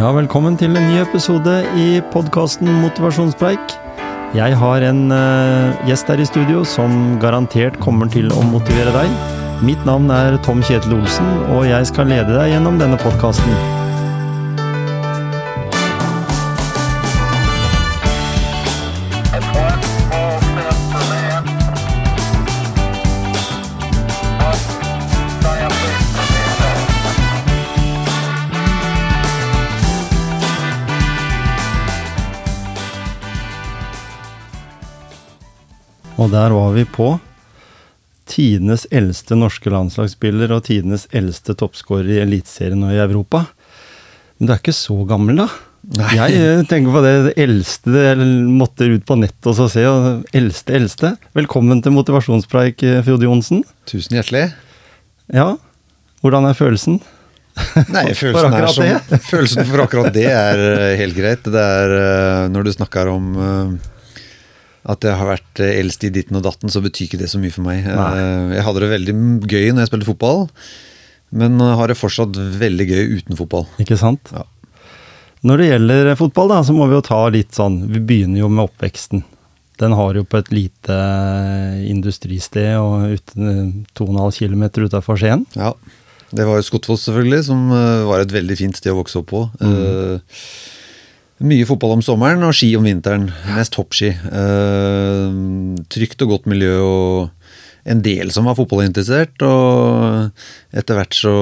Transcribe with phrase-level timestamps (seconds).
[0.00, 3.74] Ja, velkommen til en ny episode i podkasten Motivasjonspreik.
[4.32, 9.12] Jeg har en uh, gjest her i studio som garantert kommer til å motivere deg.
[9.60, 13.79] Mitt navn er Tom Kjetil Olsen, og jeg skal lede deg gjennom denne podkasten.
[36.20, 37.14] Og der var vi på
[38.28, 43.46] tidenes eldste norske landslagsspiller og tidenes eldste toppskårer i Eliteserien og i Europa.
[44.36, 45.46] Men du er ikke så gammel, da?
[46.12, 49.86] Jeg eh, tenker på det, det eldste jeg måtte ut på nettet og så se.
[49.88, 51.14] Og eldste, eldste.
[51.38, 53.62] Velkommen til motivasjonspreik, eh, Frode Johnsen.
[53.88, 54.50] Tusen hjertelig.
[55.32, 55.54] Ja,
[56.20, 56.98] hvordan er følelsen?
[57.94, 61.48] Nei, For følelsen, er som, følelsen for akkurat det er eh, helt greit.
[61.48, 63.32] Det er når du snakker om
[64.88, 67.40] at jeg har vært eh, eldst i ditten og datten, så betyr ikke det så
[67.42, 67.84] mye for meg.
[67.84, 68.06] Nei.
[68.16, 69.14] Eh, Jeg hadde det veldig
[69.50, 70.46] gøy når jeg spilte fotball,
[71.36, 73.66] men eh, har det fortsatt veldig gøy uten fotball.
[73.82, 74.32] Ikke sant?
[74.32, 74.46] Ja.
[75.44, 78.48] Når det gjelder fotball, da, så må vi jo ta litt sånn Vi begynner jo
[78.52, 79.22] med oppveksten.
[79.80, 80.96] Den har jo på et lite
[81.88, 83.14] industristed og
[83.96, 85.46] 2,5 km utafor Skien.
[85.56, 85.72] Ja.
[86.30, 87.62] Det var jo Skottfoss, selvfølgelig, som
[88.06, 89.40] var et veldig fint sted å vokse opp på.
[89.64, 90.20] Eh,
[91.40, 93.28] mye fotball om sommeren og ski om vinteren.
[93.56, 94.12] Mest hoppski.
[94.28, 97.30] Uh, trygt og godt miljø og
[97.90, 99.40] en del som var fotballinteressert.
[99.46, 101.34] Og etter hvert så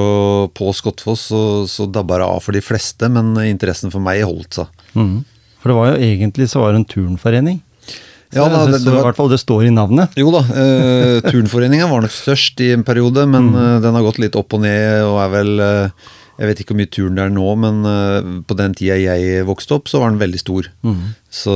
[0.55, 4.61] på Skottfoss så, så dabba det av for de fleste, men interessen for meg holdt
[4.61, 4.85] seg.
[4.95, 5.17] Mm.
[5.59, 7.59] For det var jo egentlig så var det en turnforening.
[8.29, 10.15] Så Ja, da, det, det- var, i hvert fall det står i navnet.
[10.21, 13.81] Jo da, eh, turnforeningen var nok størst i en periode, men mm.
[13.83, 16.09] den har gått litt opp og ned og er vel eh,
[16.39, 19.43] Jeg vet ikke hvor mye turn det er nå, men eh, på den tida jeg
[19.49, 20.69] vokste opp, så var den veldig stor.
[21.35, 21.55] Så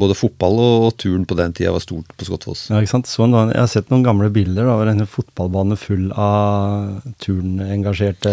[0.00, 2.62] både fotball og, turn på den tida var stort på Skottfoss.
[2.72, 3.10] Ja, ikke sant?
[3.12, 8.32] Så en, jeg har sett noen gamle bilder av en fotballbane full av turnengasjerte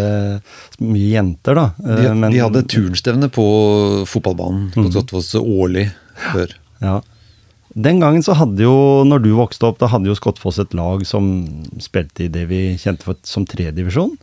[0.80, 1.54] mye jenter.
[1.54, 1.66] da.
[1.78, 5.90] De, Eh, men- de hadde turnstevne på fotballbanen på Skottfoss årlig
[6.32, 6.48] før.
[6.80, 7.00] Ja.
[7.76, 11.04] Den gangen så hadde jo, når du vokste opp, da hadde jo Skottfoss et lag
[11.06, 11.46] som
[11.78, 14.16] spilte i det vi kjente for, som tredjedivisjon.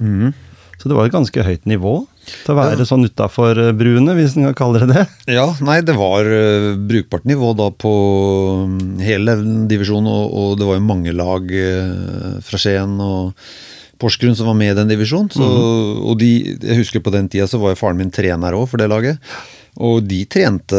[0.77, 1.93] Så det var et ganske høyt nivå
[2.27, 2.85] til å være Ja.
[2.85, 5.05] sånn utafor bruene, hvis en kan kalle det det.
[5.38, 7.93] Ja, nei, det var uh, brukbart nivå da på
[8.67, 9.35] mm, hele
[9.71, 13.33] divisjonen, og, og det var jo mange lag uh, fra Skien og
[13.97, 15.31] Porsgrunn som var med i den divisjonen.
[15.33, 15.41] Så,
[16.05, 16.29] Og de,
[16.61, 19.17] jeg husker på den tida så var jo faren min trener òg for det laget.
[19.81, 20.77] Og de trente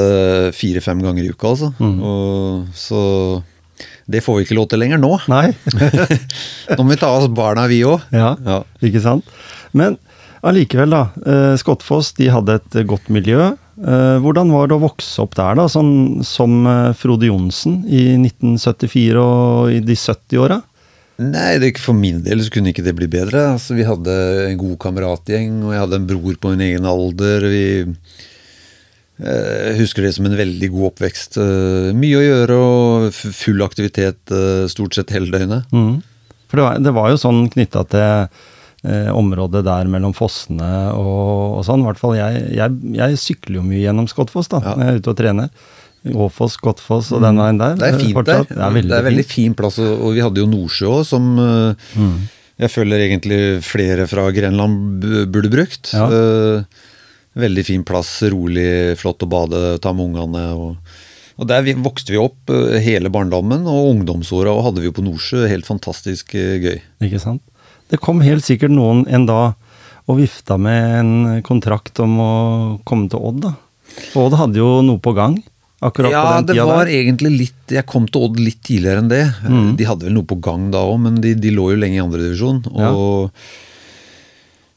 [0.54, 1.72] fire-fem ganger i uka, altså.
[1.82, 3.00] Og, så
[4.10, 5.10] det får vi ikke lov til lenger nå.
[5.30, 5.50] Nei.
[6.78, 8.06] Nå må vi ta oss barna, vi òg.
[8.14, 8.60] Ja, Ja.
[8.86, 9.26] ikke sant?
[9.76, 9.98] Men
[10.46, 11.02] allikevel, da.
[11.26, 13.50] Eh, Skottfoss de hadde et eh, godt miljø.
[13.78, 16.64] Eh, hvordan var det å vokse opp der, da, sånn, som
[16.98, 20.62] Frode Johnsen i 1974 og i de 70-åra?
[21.18, 23.48] Nei, det, for min del så kunne ikke det bli bedre.
[23.56, 24.14] Altså, vi hadde
[24.46, 27.48] en god kameratgjeng, og jeg hadde en bror på min egen alder.
[27.50, 27.64] Vi
[29.26, 31.40] eh, husker det som en veldig god oppvekst.
[31.98, 34.36] Mye å gjøre og full aktivitet
[34.70, 35.66] stort sett hele døgnet.
[35.74, 35.98] Mm.
[36.48, 38.46] For det var, det var jo sånn knytta til
[38.84, 41.82] eh, området der mellom fossene og, og sånn.
[41.82, 44.74] I hvert fall jeg, jeg, jeg sykler jo mye gjennom Skottfoss da, Ja.
[44.76, 45.52] når jeg er ute og trener.
[46.08, 47.74] Åfoss, Skottfoss og den veien der.
[47.76, 48.44] Det er fint der.
[48.48, 49.34] Det er veldig, veldig fint.
[49.34, 52.14] fin plass, og vi hadde jo Nordsjø òg, som mm.
[52.62, 55.02] jeg føler egentlig flere fra Grenland
[55.34, 55.90] burde brukt.
[55.92, 56.06] Ja.
[56.06, 56.86] Eh,
[57.38, 60.46] veldig fin plass, rolig, flott å bade, ta med ungene.
[60.54, 60.96] og
[61.38, 64.96] og Der vi, vokste vi opp eh, hele barndommen og ungdomsåra, og hadde vi jo
[64.96, 65.44] på Nordsjø.
[65.50, 66.80] Helt fantastisk eh, gøy.
[67.06, 67.44] Ikke sant?
[67.88, 69.54] Det kom helt sikkert noen en dag
[70.08, 71.12] og vifta med en
[71.44, 72.32] kontrakt om å
[72.88, 73.54] komme til Odd, da.
[74.16, 75.38] Odd hadde jo noe på gang
[75.84, 76.92] akkurat Ja, på den det var der.
[76.96, 79.22] egentlig litt Jeg kom til Odd litt tidligere enn det.
[79.46, 79.70] Mm.
[79.78, 82.02] De hadde vel noe på gang da òg, men de, de lå jo lenge i
[82.04, 82.62] andredivisjon.
[82.72, 82.90] Ja.
[82.92, 83.30] Og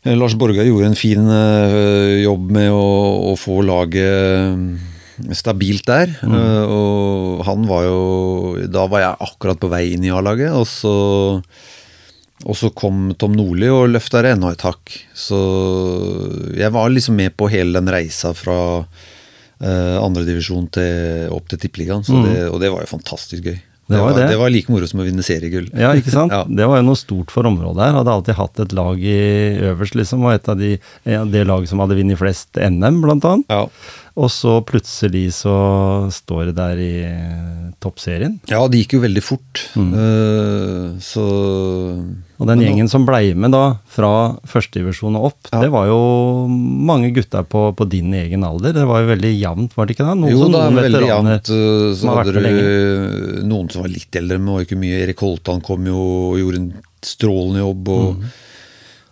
[0.06, 2.86] eh, Lars Borgar gjorde en fin eh, jobb med å,
[3.32, 6.12] å få laget stabilt der.
[6.22, 6.36] Mm.
[6.38, 8.00] Eh, og han var jo
[8.72, 10.96] Da var jeg akkurat på vei inn i A-laget, og så
[12.44, 14.94] og så kom Tom Nordli og løfta det enda et hakk.
[15.18, 15.40] Så
[16.58, 20.70] jeg var liksom med på hele den reisa fra uh, andredivisjon
[21.36, 22.06] opp til Tippeligaen.
[22.08, 22.32] Mm.
[22.52, 23.60] Og det var jo fantastisk gøy.
[23.92, 24.28] Det var det.
[24.32, 25.68] det var like moro som å vinne seriegull.
[25.76, 26.32] Ja, ikke sant?
[26.38, 26.46] Ja.
[26.48, 27.98] Det var jo noe stort for området her.
[27.98, 29.18] Hadde alltid hatt et lag i
[29.72, 30.24] øverst, liksom.
[30.28, 30.76] Og et av de,
[31.10, 33.52] ja, det laget som hadde vunnet flest NM, blant annet.
[33.52, 33.66] Ja.
[34.20, 35.54] Og så plutselig så
[36.12, 38.40] står det der i eh, toppserien.
[38.52, 39.62] Ja, det gikk jo veldig fort.
[39.80, 41.24] Eh, så
[42.42, 45.62] Og den gjengen som blei med da, fra førstedivisjon og opp, Ja.
[45.64, 46.02] det var jo
[46.50, 48.74] mange gutter på, på din egen alder.
[48.74, 50.18] Det var jo veldig jevnt, var det ikke det?
[50.20, 51.52] Noen, Jo det er veldig jevnt.
[51.56, 55.02] eh, Så hadde du noen som var litt eldre, men var ikke mye.
[55.08, 55.98] Erik Holtan kom jo
[56.34, 56.72] og gjorde en
[57.02, 57.88] strålende jobb.
[57.96, 58.32] Og, Mhm.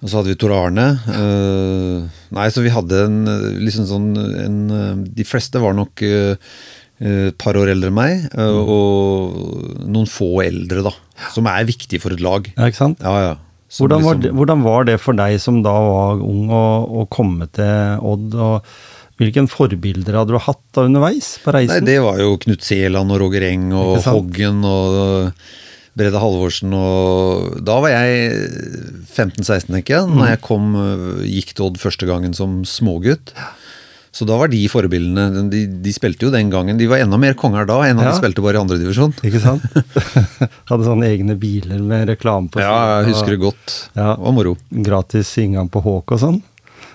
[0.01, 0.85] Og så hadde vi Tor Arne.
[1.07, 6.03] Uh, nei, så vi hadde en eh, liksom sånn en, eh, De fleste var nok
[6.03, 8.69] et par år eldre enn meg, Mhm.
[8.75, 10.91] og noen få eldre, da.
[11.31, 12.49] Som er viktig for et lag.
[12.57, 12.99] Ja, ikke sant?
[12.99, 13.35] Ja, ja.
[13.69, 16.89] Hvordan, Hvordan var, liksom- det, hvordan var det for deg som da var ung og,
[16.99, 18.35] og komme til Odd?
[18.35, 18.63] og
[19.19, 21.75] Hvilken forbilder hadde du hatt da underveis på reisen?
[21.83, 23.97] Nei, det var jo Knut Seland og Roger Eng og?
[24.05, 25.33] Hoggen og
[25.99, 28.33] Brede Halvorsen og Da var jeg
[29.11, 30.17] 15-16, tenker jeg, Mm.
[30.21, 33.33] når jeg kom, øh, gikk til Odd første gangen som smågutt.
[34.11, 36.79] Så da var de forbildene de, de spilte jo den gangen.
[36.79, 38.09] De var enda mer konger da enn Ja.
[38.09, 39.13] de spilte bare i andredivisjon.
[39.27, 39.61] Ikke sant?
[40.71, 43.75] Hadde sånne egne biler med reklame på Ja, jeg husker det godt.
[43.95, 44.15] Ja.
[44.15, 44.55] Det var moro.
[44.71, 46.39] Gratis inngang på Håk og sånn.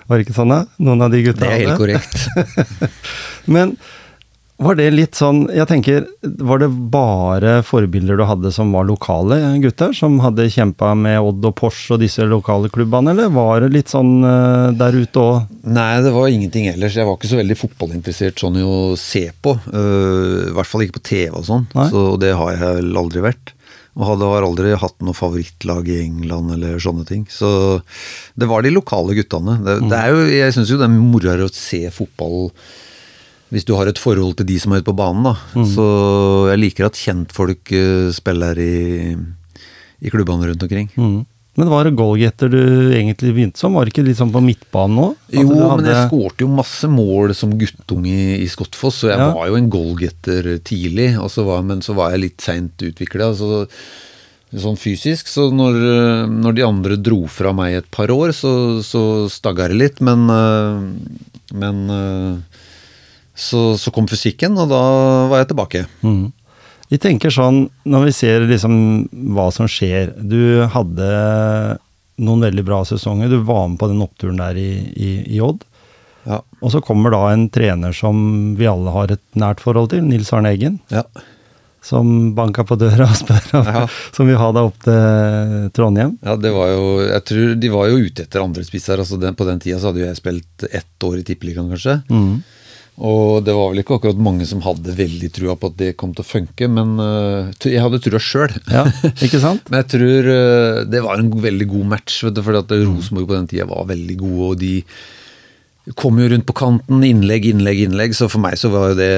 [0.07, 0.65] Var det ikke sånn, da?
[0.85, 2.91] Noen av de gutta Det er helt korrekt.
[3.55, 3.77] Men
[4.55, 6.05] var det litt sånn Jeg tenker,
[6.47, 9.91] var det bare forbilder du hadde som var lokale gutter?
[9.95, 13.91] Som hadde kjempa med Odd og Porsche og disse lokale klubbene, eller var det litt
[13.91, 15.51] sånn eh, der ute òg?
[15.67, 16.95] Nei, det var ingenting ellers.
[16.95, 19.57] Jeg var ikke så veldig fotballinteressert sånn i å se på.
[19.73, 21.67] Uh, I hvert fall ikke på TV og sånn.
[21.91, 23.55] Så det har jeg vel aldri vært.
[23.95, 27.23] Og hadde har aldri hatt noe favorittlag i England eller sånne ting.
[27.31, 27.49] Så
[28.35, 29.59] det var de lokale guttene.
[29.63, 32.51] Det, det er jo, jeg syns jo det er moroere å se fotball
[33.55, 35.63] hvis du har et forhold til de som er ute på banen, da.
[35.71, 35.85] Så
[36.51, 39.15] jeg liker at kjentfolk uh, spiller i,
[40.03, 40.91] i klubbene rundt omkring.
[40.99, 41.21] Mm.
[41.55, 42.59] Men var det goalgetter du
[42.91, 43.77] egentlig begynte som?
[43.77, 45.05] Var det ikke litt sånn på midtbanen nå?
[45.31, 45.75] Jo, hadde...
[45.79, 49.29] men jeg skårte jo masse mål som guttunge i, i Skottfoss, så jeg Ja.
[49.37, 51.13] var jo en goalgetter tidlig.
[51.15, 53.31] Og så var, men så var jeg litt seint utvikla.
[53.39, 53.63] Så,
[54.51, 55.31] sånn fysisk.
[55.31, 55.79] Så når,
[56.27, 60.03] når de andre dro fra meg et par år, så, så stagga det litt.
[60.03, 60.83] Men, øh,
[61.55, 62.54] men øh,
[63.35, 64.81] så, så kom fysikken, og da
[65.31, 65.83] var jeg tilbake.
[66.05, 66.31] Mm.
[66.91, 68.75] Vi tenker sånn, når vi ser liksom
[69.35, 71.07] hva som skjer Du hadde
[72.21, 73.31] noen veldig bra sesonger.
[73.33, 75.65] Du var med på den oppturen der i, i, i Odd.
[76.25, 76.39] Ja.
[76.61, 80.31] Og så kommer da en trener som vi alle har et nært forhold til, Nils
[80.33, 80.79] Arne Eggen.
[80.93, 81.03] ja.
[81.85, 83.81] Som banka på døra og spør om Ja.
[84.15, 86.15] som vi ha deg opp til Trondheim.
[86.25, 88.97] Ja, det var jo Jeg tror de var jo ute etter andre spisser.
[89.03, 91.99] Altså den, på den tida så hadde jo jeg spilt ett år i Tippeligaen, kanskje.
[92.09, 92.39] Mm.
[92.95, 96.13] Og det var vel ikke akkurat mange som hadde veldig trua på at det kom
[96.15, 98.55] til å funke, men øh, jeg hadde trua sjøl.
[98.71, 98.85] Ja,
[99.19, 99.67] ikke sant?
[99.69, 103.27] Men jeg tror øh, det var en veldig god match, vet du, fordi at Rosenborg
[103.27, 104.73] på den tida var veldig gode, og de
[105.99, 109.11] kom jo rundt på kanten, innlegg, innlegg, innlegg, så for meg så var jo det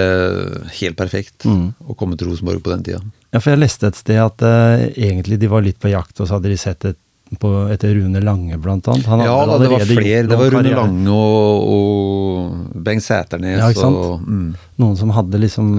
[0.82, 3.04] helt perfekt å komme til Rosenborg på den tida.
[3.32, 6.28] Ja, for jeg leste et sted at uh, egentlig de var litt på jakt, og
[6.28, 7.00] så hadde de sett et,
[7.36, 9.06] på, etter Rune Lange, blant annet.
[9.12, 10.24] Han Ja da, det var flere.
[10.30, 13.98] Det var Rune Lange og, og Bengt Sæternes Ja, ikke sant?
[13.98, 14.48] og mm.
[14.78, 15.70] Noen som hadde liksom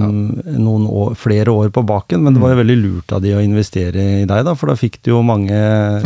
[0.58, 2.44] noen år, flere år på baken, men det Mm.
[2.44, 5.12] var jo veldig lurt av de å investere i deg, da, for da fikk du
[5.12, 5.54] jo mange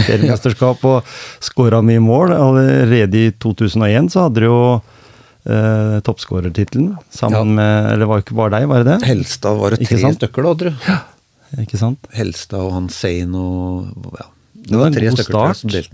[0.07, 1.05] seriemesterskap og
[1.43, 2.33] skåra mye mål.
[2.37, 4.61] Allerede i 2001 så hadde du jo
[5.49, 7.45] eh, toppskårertittelen sammen Ja.
[7.57, 9.09] med Eller var det ikke bare deg, var det det?
[9.09, 11.01] Helstad var det tre stykker da, tror jeg.
[11.67, 11.99] Ikke sant?
[12.17, 13.89] Helstad og han Sein og
[14.21, 14.29] ja.
[14.69, 15.93] Det var en god start.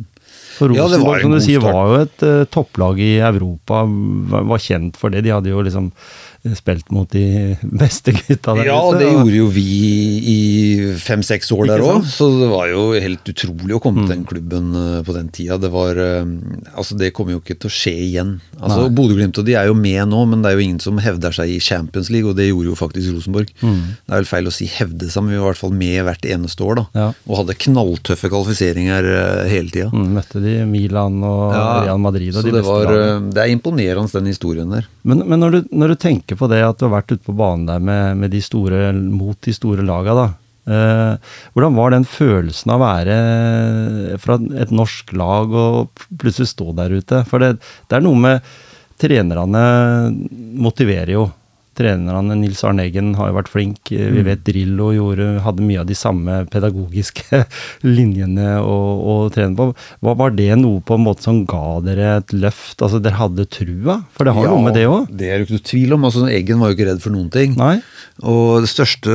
[0.58, 3.84] For Ja, det var Rosenborg, som du sier, var jo et uh, topplag i Europa.
[4.32, 5.22] Var, var kjent for det.
[5.26, 5.92] De hadde jo liksom
[6.56, 8.98] spilt mot de beste gutta der Ja, ute.
[9.02, 9.64] det gjorde jo vi
[10.32, 10.38] i
[11.02, 14.70] fem-seks år der òg, så det var jo helt utrolig å komme til den klubben
[14.78, 15.58] eh, på den tida.
[15.60, 16.24] Det var eh,
[16.78, 18.32] Altså, det kommer jo ikke til å skje igjen.
[18.60, 21.34] Altså, Bodø-Glimt og de er jo med nå, men det er jo ingen som hevder
[21.34, 23.50] seg i Champions League, og det gjorde jo faktisk Rosenborg.
[23.58, 25.98] Det er vel feil å si hevde seg, men vi var i hvert fall med
[26.06, 26.84] hvert eneste år, da.
[26.98, 27.08] Ja.
[27.26, 29.90] Og hadde knalltøffe kvalifiseringer eh, hele tida.
[29.92, 33.32] Mm, møtte de Milan og Real Madrid og så de beste var, lagene.
[33.34, 34.86] det er imponerende, den historien der.
[35.08, 37.36] Men, men når, du, når du tenker på det at du har vært ute på
[37.36, 40.28] banen der med, med de store, mot de store laga, da.
[40.68, 43.18] Eh, hvordan var den følelsen av å være
[44.20, 47.22] fra et norsk lag og plutselig stå der ute?
[47.28, 47.56] For det,
[47.88, 48.56] det er noe med
[48.98, 49.60] Trenerne
[50.58, 51.28] motiverer jo.
[51.78, 53.92] Trenerne Nils Arne Eggen har jo vært flink.
[53.92, 54.16] Mm.
[54.16, 57.44] Vi vet Drillo gjorde, hadde mye av de samme pedagogiske
[57.98, 59.70] linjene å, å trene på.
[60.04, 62.80] Hva Var det noe på en måte som ga dere et løft?
[62.82, 64.00] Altså Dere hadde trua?
[64.16, 65.08] For det har noe med det òg?
[65.08, 66.08] Det er det ikke noe tvil om.
[66.08, 67.54] altså Eggen var jo ikke redd for noen ting.
[67.58, 67.76] Nei?
[68.26, 69.14] Og det største,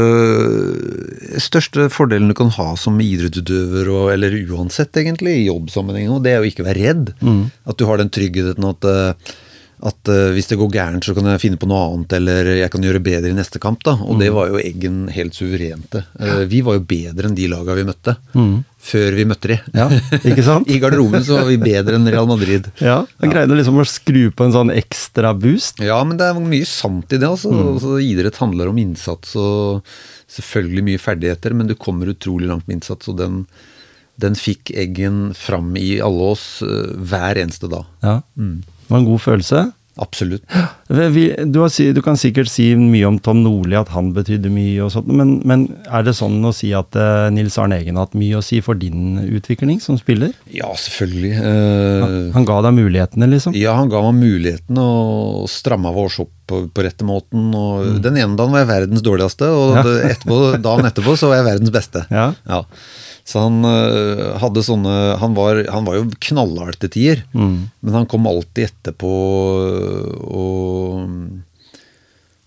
[1.43, 6.39] største fordelen du kan ha som idrettsutøver, og, eller uansett egentlig, i jobbsammenheng, det er
[6.39, 7.11] jo ikke å være redd.
[7.19, 7.41] Mm.
[7.67, 9.33] At du har den tryggheten at, eh,
[9.83, 12.71] at eh, hvis det går gærent, så kan jeg finne på noe annet, eller jeg
[12.71, 13.81] kan gjøre bedre i neste kamp.
[13.83, 14.35] da, Og det Mm.
[14.37, 16.05] var jo Eggen helt suverente.
[16.19, 18.63] Eh, vi var jo bedre enn de laga vi møtte, Mm.
[18.79, 19.57] før vi møtte de.
[19.73, 19.89] Ja,
[20.23, 20.67] ikke sant?
[20.71, 22.71] I garderoben så var vi bedre enn Real Madrid.
[22.79, 25.79] Ja, Han greide liksom å skru på en sånn ekstra boost.
[25.83, 27.27] Ja, men det er mye sant i det.
[27.27, 27.51] altså.
[27.51, 29.83] altså idrett handler om innsats og
[30.31, 33.45] selvfølgelig mye ferdigheter, men du kommer utrolig langt med innsats, og den,
[34.17, 37.85] den fikk Eggen fram i alle oss eh, hver eneste dag.
[38.01, 38.21] Ja.
[38.35, 39.63] Det var en god følelse.
[40.01, 40.41] Absolutt.
[40.89, 44.81] Vi, du, har, du kan sikkert si mye om Tom Nordli, at han betydde mye
[44.81, 48.07] og sånt, men, men er det sånn å si at eh, Nils Arne Eggen har
[48.07, 50.33] hatt mye å si for din utvikling som spiller?
[50.49, 51.33] Ja, selvfølgelig.
[51.37, 53.53] Uh, Han ga deg mulighetene, liksom?
[53.57, 57.51] Ja, han ga meg mulighetene og stramma oss opp på, på rette måten.
[57.53, 59.85] Og Den ene dagen var jeg verdens dårligste, og Ja.
[60.09, 62.07] etterpå, dagen etterpå så var jeg verdens beste.
[62.09, 62.31] Ja.
[62.49, 62.63] Ja.
[63.23, 68.07] Så han øh, hadde sånne Han var, han var jo knallhard til tider, men han
[68.11, 69.13] kom alltid etterpå
[70.27, 71.07] og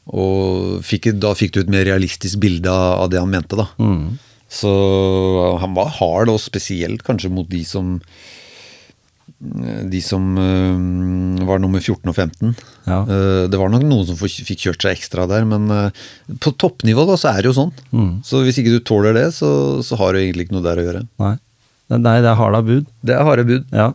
[0.06, 3.66] og fikk, da fikk du et mer realistisk bilde av, av det han mente, da.
[3.82, 4.18] Mm.
[4.46, 4.70] Så
[5.58, 7.96] han var hard, og spesielt kanskje mot de som
[9.36, 12.52] De som uh, var nummer 14 og 15.
[12.86, 13.00] Ja.
[13.04, 16.04] Uh, det var nok noen som fikk kjørt seg ekstra der, men uh,
[16.42, 17.72] på toppnivå da, så er det jo sånn.
[17.90, 18.12] Mm.
[18.26, 19.50] Så hvis ikke du tåler det, så,
[19.84, 21.02] så har du egentlig ikke noe der å gjøre.
[21.22, 21.34] Nei.
[21.92, 22.86] Nei, det er harde bud.
[23.06, 23.66] Det er harde bud.
[23.74, 23.90] Ja.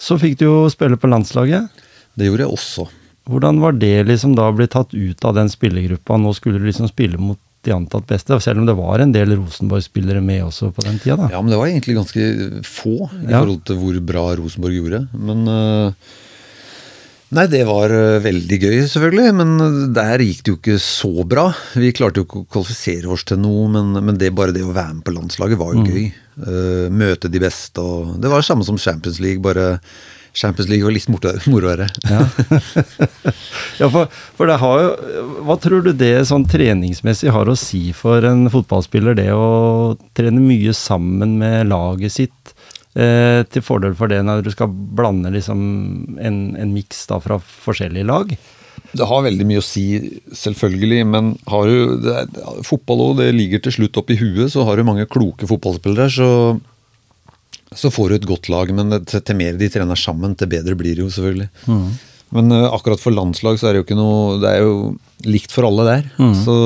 [0.00, 1.82] Så fikk du jo spille på landslaget.
[2.16, 2.86] Det gjorde jeg også.
[3.26, 6.16] Hvordan var det liksom da å bli tatt ut av den spillergruppa?
[6.20, 9.34] Nå skulle du liksom spille mot de antatt beste, selv om det var en del
[9.40, 11.28] Rosenborg-spillere med også på den tida, da.
[11.34, 12.28] Ja, men det var egentlig ganske
[12.66, 13.40] få i Ja.
[13.42, 15.02] forhold til hvor bra Rosenborg gjorde.
[15.18, 16.14] Men eh,
[17.34, 19.32] Nei, det var eh, veldig gøy, selvfølgelig.
[19.34, 21.48] Men eh, der gikk det jo ikke så bra.
[21.74, 24.70] Vi klarte jo ikke å kvalifisere oss til noe, men, men det bare det å
[24.70, 26.04] være med på landslaget var jo gøy.
[26.46, 29.80] Eh, møte de beste og Det var det samme som Champions League, bare
[30.36, 31.08] Champions League var litt
[31.48, 31.88] moroere.
[32.04, 32.24] Ja,
[33.80, 34.90] ja for, for det har jo
[35.48, 40.42] Hva tror du det sånn treningsmessig har å si for en fotballspiller, det å trene
[40.44, 42.52] mye sammen med laget sitt,
[42.92, 45.64] eh, til fordel for det når du skal blande liksom
[46.20, 48.36] en, en miks fra forskjellige lag?
[48.96, 49.86] Det har veldig mye å si,
[50.36, 52.22] selvfølgelig, men har du, det
[52.64, 54.52] fotball også, det ligger til slutt opp i huet.
[54.52, 56.28] Så har du mange kloke fotballspillere, så,
[57.74, 58.70] så får du et godt lag.
[58.74, 61.48] Men til, til mer de trener sammen, til bedre blir det jo, selvfølgelig.
[62.34, 64.96] Men uh, akkurat for landslag så er det jo ikke noe Det er jo
[65.30, 66.08] likt for alle der.
[66.42, 66.56] Så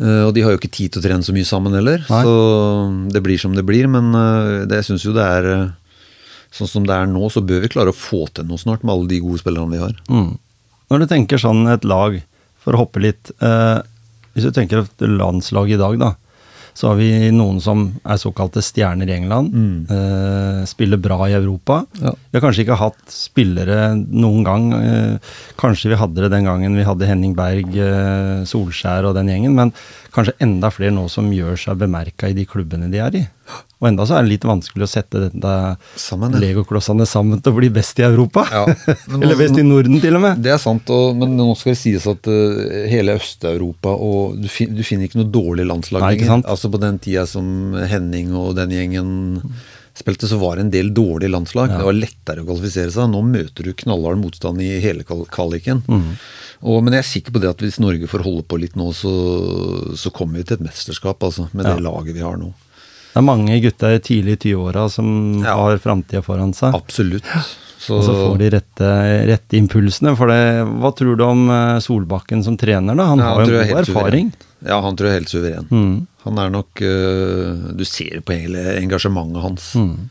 [0.00, 2.22] uh, Og de har jo ikke tid til å trene så mye sammen heller, Nei.
[2.24, 2.34] så
[3.12, 3.90] det blir som det blir.
[3.92, 5.52] Men uh, det, jeg syns jo det er
[6.48, 8.94] Sånn som det er nå, så bør vi klare å få til noe snart med
[8.94, 9.98] alle de gode spillerne vi har.
[10.08, 10.30] Mm.
[10.88, 12.16] Når du tenker sånn et lag,
[12.64, 16.08] for å hoppe litt Hvis du tenker landslaget landslag i dag, da,
[16.78, 19.54] så har vi noen som er såkalte stjerner i England.
[19.90, 21.80] Eh, spiller bra i Europa.
[21.98, 22.12] Ja.
[22.14, 24.68] Vi har kanskje ikke hatt spillere noen gang.
[24.76, 29.32] Eh, kanskje vi hadde det den gangen vi hadde Henning Berg, eh, Solskjær og den
[29.32, 29.74] gjengen, men
[30.14, 33.26] kanskje enda flere nå som gjør seg bemerka i de klubbene de er i.
[33.78, 35.52] Og enda så er det litt vanskelig å sette dette
[36.00, 36.40] Sammen, ja.
[36.42, 38.42] legoklossene sammen til å bli best i Europa.
[38.50, 38.64] Ja,
[39.12, 40.42] men Eller best i Norden, til og med.
[40.42, 42.58] Det er sant, og, men nå skal det sies at uh,
[42.90, 46.42] hele Øst-Europa og du, fin, du finner ikke noe dårlig landslag lenger.
[46.42, 49.12] Altså På den tida som Henning og den gjengen
[49.98, 51.70] spilte, så var det en del dårlige landslag.
[51.72, 51.78] Ja.
[51.80, 53.10] Det var lettere å kvalifisere seg.
[53.10, 55.82] Nå møter du knallhard motstand i hele kval- kvaliken.
[55.86, 56.12] Mm.
[56.66, 58.90] Og, men jeg er sikker på det at hvis Norge får holde på litt nå,
[58.96, 59.12] så,
[59.98, 61.46] så kommer vi til et mesterskap, altså.
[61.54, 62.52] Med det laget vi har nå.
[63.18, 65.08] Det er mange gutter tidlig i 20-åra som
[65.42, 65.56] Ja.
[65.58, 66.70] har framtida foran seg.
[66.76, 67.26] Absolutt.
[67.78, 68.90] Så, Og så får de rette,
[69.26, 70.12] rette impulsene.
[70.18, 70.38] For det,
[70.78, 73.06] hva tror du om eh, Solbakken som trener, da?
[73.10, 74.30] Han Ja, har jo god erfaring.
[74.30, 74.70] suveren.
[74.70, 75.66] Ja, han tror jeg er helt suveren.
[75.70, 76.06] Mm.
[76.28, 79.68] Han er nok øh, Du ser på hele engasjementet hans.
[79.74, 80.10] Mm.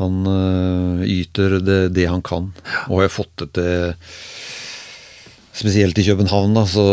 [0.00, 2.52] Han øh, yter det, det han kan,
[2.88, 3.94] og har fått det til
[5.58, 6.84] Spesielt i København, da, så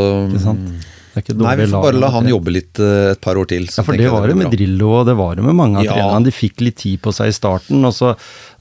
[1.16, 3.70] Det Nei, vi får bare la han jobbe litt øh, et par år til.
[3.72, 4.58] så Ja, for det var det med bra.
[4.58, 5.94] Drillo, og det var det med mange av Ja.
[5.96, 6.28] trenerne.
[6.28, 8.16] De fikk litt tid på seg i starten, og så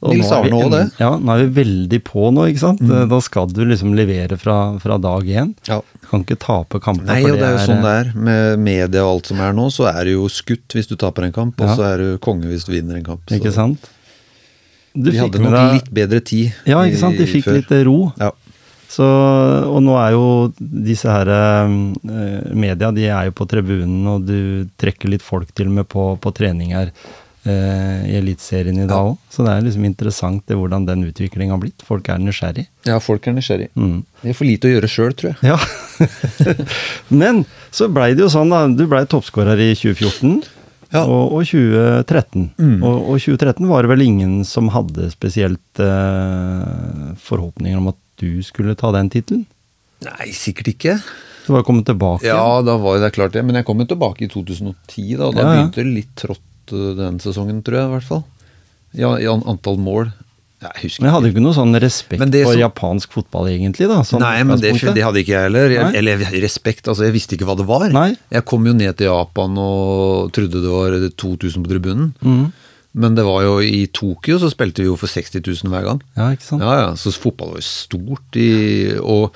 [0.05, 0.83] og Nils Arne òg, det.
[0.85, 1.01] Mm.
[1.01, 2.83] Ja, nå er vi veldig på nå, ikke sant.
[2.85, 5.55] Da skal du liksom levere fra, fra dag én.
[5.67, 5.81] Ja.
[6.01, 7.09] Du kan ikke tape kamper.
[7.09, 8.13] Nei, og det er jo sånn det eh, er.
[8.29, 11.25] Med media og alt som er nå, så er du jo skutt hvis du taper
[11.25, 13.25] en kamp, og så er du konge hvis du vinner en kamp.
[13.31, 13.91] Så Ikke sant?
[14.95, 17.19] Du De hadde nok litt bedre tid Ja, ikke sant.
[17.19, 18.13] De fikk litt ro.
[18.21, 18.31] Ja.
[18.95, 19.07] Så,
[19.67, 20.25] og nå er jo
[20.59, 21.75] disse her eh,
[22.55, 26.07] media, de er jo på tribunen, og du trekker litt folk til og med på,
[26.23, 29.17] på treninger eh, i Eliteserien i dag òg.
[29.33, 31.83] Så det er liksom interessant det, hvordan den utviklingen har blitt.
[31.87, 32.69] Folk er nysgjerrig.
[32.87, 33.71] ja, folk er nysgjerrig.
[33.75, 34.03] Mm.
[34.23, 35.55] De har for lite å gjøre sjøl, tror jeg.
[35.55, 35.59] Ja.
[37.23, 37.43] Men
[37.75, 38.67] så blei det jo sånn, da.
[38.71, 40.45] Du blei toppskårer i 2014.
[40.95, 41.03] Ja.
[41.11, 42.53] og, og 2013.
[42.55, 42.79] Mm.
[42.87, 48.43] Og, og 2013 var det vel ingen som hadde spesielt eh, forhåpninger om at du
[48.47, 49.47] skulle ta den tittelen?
[50.05, 50.99] Nei, sikkert ikke.
[51.47, 52.25] Du var kommet tilbake.
[52.29, 53.45] Ja, da var det klart det.
[53.45, 55.29] Men jeg kom jo tilbake i 2010, da.
[55.31, 55.55] og Da Ja, ja.
[55.55, 58.23] begynte det litt trått eh, den sesongen, tror jeg i hvert fall.
[58.95, 60.13] Ja, i antall mål.
[60.65, 62.43] Jeg husker Men jeg hadde ikke noe sånn respekt så...
[62.47, 63.89] for japansk fotball, egentlig.
[63.91, 63.99] da.
[64.07, 65.75] sånn Nei, men det, det hadde ikke jeg heller.
[65.75, 67.85] Jeg, eller respekt, altså jeg visste ikke hva det var.
[67.93, 68.15] Nei.
[68.33, 72.13] Jeg kom jo ned til Japan og trodde det var 2000 på tribunen.
[72.25, 72.53] Mhm.
[72.95, 76.01] Men det var jo i Tokyo så spilte vi jo for 60 000 hver gang.
[76.17, 76.63] Ja, ikke sant?
[76.63, 78.51] Ja, ja, så fotball var jo stort i
[79.03, 79.35] Og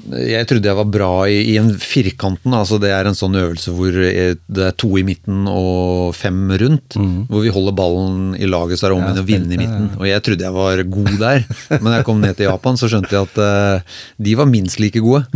[0.00, 3.72] jeg trodde jeg var bra i, i en firkanten, altså det er en sånn øvelse
[3.76, 6.96] hvor eh, det er to i midten og fem rundt.
[7.28, 9.90] Hvor vi holder ballen i laget så er det om Ja, å vinne i midten.
[9.98, 11.44] Og jeg trodde jeg var god der,
[11.76, 14.80] men da jeg kom ned til Japan så skjønte jeg at uh, de var minst
[14.80, 15.26] like gode.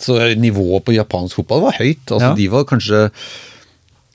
[0.00, 2.00] Så nivået på japansk fotball var høyt.
[2.08, 2.34] Altså Ja.
[2.40, 3.02] de var kanskje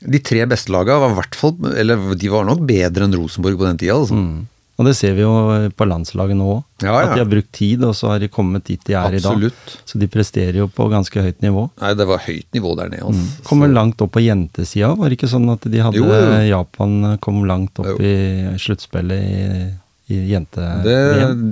[0.07, 3.65] De tre beste laga var hvert fall Eller de var nok bedre enn Rosenborg på
[3.69, 3.95] den tida.
[3.97, 4.17] Altså.
[4.19, 4.43] Mm.
[4.75, 5.31] Og det ser vi jo
[5.71, 6.63] på landslaget nå òg.
[6.83, 7.03] Ja, ja.
[7.05, 9.31] At de har brukt tid, og så har de kommet dit de er i dag.
[9.31, 9.75] Absolutt.
[9.87, 11.63] Så de presterer jo på ganske høyt nivå.
[11.79, 13.05] Nei, det var høyt nivå der nede.
[13.07, 13.23] Altså.
[13.23, 13.45] Mm.
[13.47, 16.35] Kommer langt opp på jentesida, var det ikke sånn at de hadde Jo, jo.
[16.49, 17.95] Japan kom langt opp Jo.
[18.03, 19.71] i sluttspillet i,
[20.11, 20.99] i jente Det,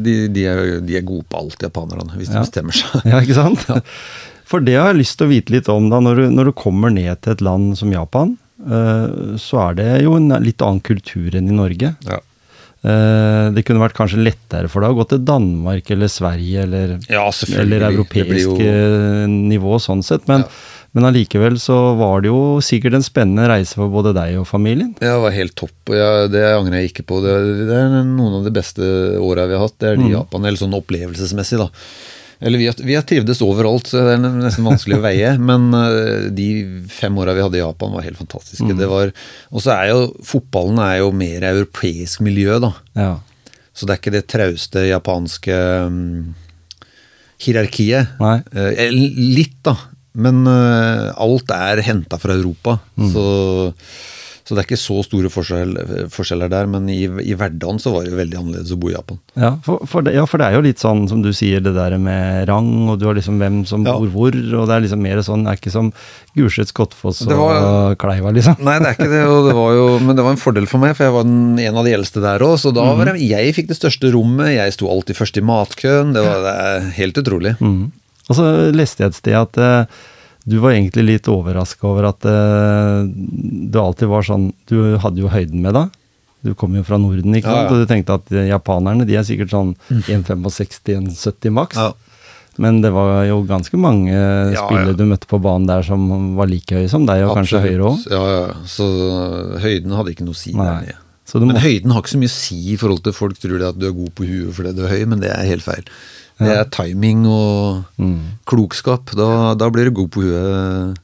[0.03, 2.41] de, de, er, de er gode på alt, japanerne, hvis Ja.
[2.41, 3.07] de bestemmer seg.
[3.13, 3.63] Ja, ikke sant?
[4.51, 6.03] For det har jeg lyst til å vite litt om, da.
[6.03, 10.13] Når du, når du kommer ned til et land som Japan, så er det jo
[10.19, 11.95] en litt annen kultur enn i Norge.
[12.07, 12.19] Ja.
[12.83, 16.97] Eh, det kunne vært kanskje lettere for deg å gå til Danmark eller Sverige eller,
[17.09, 20.47] Ja, eller europeisk jo- eh, nivå sånn sett, men, Ja.
[20.93, 24.93] men allikevel så var det jo sikkert en spennende reise for både deg og familien.
[24.99, 27.21] Det var helt topp, og jeg, det angrer jeg ikke på.
[27.23, 28.81] Det, det er noen av de beste
[29.17, 30.43] åra vi har hatt, det er de i Japan.
[30.45, 31.69] Eller sånn opplevelsesmessig, da.
[32.39, 35.33] Eller vi har, vi har trivdes overalt, så det er nesten vanskelig å veie.
[35.49, 36.47] Men eh, de
[36.91, 38.77] fem åra vi hadde i Japan, var helt fantastiske.
[38.79, 39.13] Det var,
[39.53, 42.73] og så er jo fotballen er jo mer europeisk miljø, da.
[42.97, 43.13] Ja.
[43.73, 45.59] Så det er ikke det trauste japanske
[45.89, 46.33] um,
[47.41, 48.19] hierarkiet.
[48.21, 48.37] Nei.
[48.53, 49.77] Eh, litt, da.
[50.13, 52.77] Men uh, alt er henta fra Europa.
[53.09, 53.23] Så,
[54.43, 55.73] så det er ikke så store forskjell,
[56.11, 56.67] forskjeller der.
[56.67, 59.19] Men i, i hverdagen så var det jo veldig annerledes å bo i Japan.
[59.39, 61.71] Ja for, for det, ja, for det er jo litt sånn som du sier, det
[61.77, 63.93] der med rang, og du har liksom hvem som Ja.
[63.95, 65.93] bor hvor, og det er liksom mer sånn, det er ikke som
[66.35, 68.57] Gulset, Skottfoss og var, og Kleiva, liksom.
[68.65, 70.81] Nei, det er ikke det, og det var jo, men det var en fordel for
[70.83, 72.55] meg, for jeg var den, en av de eldste der òg.
[72.59, 76.11] Så da var det, jeg fikk det største rommet, jeg sto alltid først i matkøen.
[76.15, 76.57] Det var det
[76.97, 77.55] helt utrolig.
[77.63, 77.91] Mm.
[78.31, 80.01] Og så leste jeg et sted at eh,
[80.43, 85.31] du var egentlig litt overraska over at uh, du alltid var sånn Du hadde jo
[85.31, 85.93] høyden med deg.
[86.43, 87.69] Du kom jo fra Norden, ikke sant?
[87.69, 87.71] ja.
[87.71, 91.79] Og du tenkte at eh, japanerne de er sikkert sånn 1,65-1,70 maks.
[91.79, 91.93] Ja.
[92.59, 94.97] Men det var jo ganske mange Ja, spillere ja.
[94.99, 96.03] du møtte på banen der som
[96.37, 98.03] var like høye som deg, og kanskje høyere òg.
[98.11, 98.43] Ja, ja.
[98.69, 98.89] Så
[99.63, 100.67] høyden hadde ikke noe å si Nei.
[100.67, 100.99] der nede.
[101.23, 103.57] Så du Men høyden har ikke så mye å si i forhold til folk tror
[103.57, 105.63] det at du er god på huet fordi du er høy, men det er helt
[105.65, 105.87] feil.
[106.45, 108.19] Det er timing og Mm.
[108.49, 109.11] klokskap.
[109.15, 110.97] Da, da blir du god på huet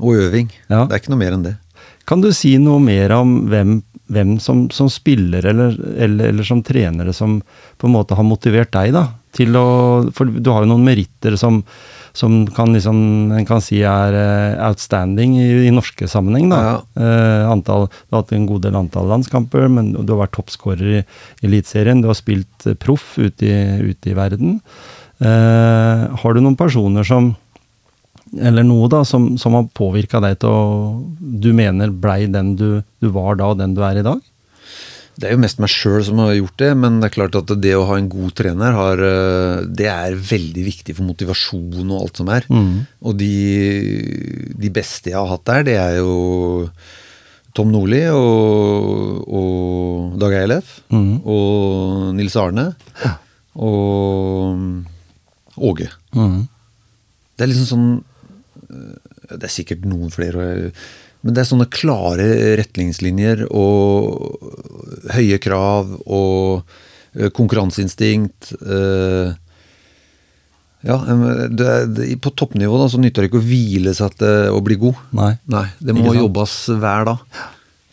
[0.00, 0.50] og øving.
[0.70, 0.84] Ja.
[0.86, 1.56] Det er ikke noe mer enn det.
[2.08, 6.62] Kan du si noe mer om hvem, hvem som, som spiller eller, eller, eller som
[6.64, 7.40] trenere som
[7.78, 9.02] på en måte har motivert deg da,
[9.36, 9.66] til å
[10.16, 11.60] For du har jo noen meritter som,
[12.18, 12.98] som kan liksom,
[13.36, 16.48] en kan si er eh, outstanding i, i norske sammenheng.
[16.50, 16.78] da.
[16.98, 21.00] Eh, antall, du har hatt en god del antall landskamper, men du har vært toppskårer
[21.00, 21.02] i
[21.46, 22.02] Eliteserien.
[22.02, 23.58] Du har spilt eh, proff ute i,
[23.92, 24.58] ut i verden.
[25.18, 27.32] Uh, har du noen personer som
[28.38, 30.60] eller noe da, som, som har påvirka deg til å
[31.18, 34.20] Du mener blei den du, du var da, og den du er i dag?
[35.18, 37.50] Det er jo mest meg sjøl som har gjort det, men det er klart at
[37.58, 42.04] det å ha en god trener, har, eh, det er veldig viktig for motivasjon og
[42.04, 42.46] alt som er.
[42.46, 42.86] Mm.
[43.02, 43.32] Og de,
[44.54, 46.68] de beste jeg har hatt der, det er jo
[47.58, 50.78] Tom Nordli og, og Dag Eilef.
[50.94, 51.10] Mm.
[51.26, 52.68] Og Nils Arne.
[53.58, 54.86] Og
[55.58, 55.90] Åge.
[56.14, 56.46] Mm.
[57.34, 57.88] Det er liksom sånn
[58.70, 58.96] øh,
[59.34, 60.88] Det er sikkert noen flere, øh,
[61.28, 64.38] men det er sånne klare retningslinjer og
[65.12, 66.62] høye krav og
[67.12, 68.54] øh, konkurranseinstinkt.
[68.64, 69.36] øh,
[70.86, 70.94] Ja,
[72.22, 75.00] på toppnivå da, så nytter det ikke å hvile seg til å bli god.
[75.18, 75.32] Nei.
[75.50, 77.40] Nei, det må jobbes hver dag.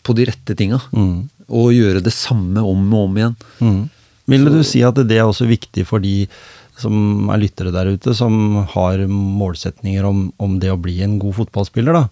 [0.06, 0.78] På de rette tinga.
[0.94, 1.26] Mm.
[1.50, 3.34] Og gjøre det samme om og om igjen.
[3.58, 3.80] Mm.
[4.30, 6.28] Vil du si at det er også viktig for de
[6.78, 11.40] som er lyttere der ute, som har målsetninger om, om det å bli en god
[11.42, 11.96] fotballspiller?
[11.96, 12.06] da?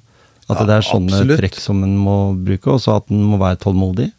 [0.50, 1.40] At Ja, det er sånne absolutt.
[1.40, 4.10] trekk som en må bruke, og så at en må være tålmodig?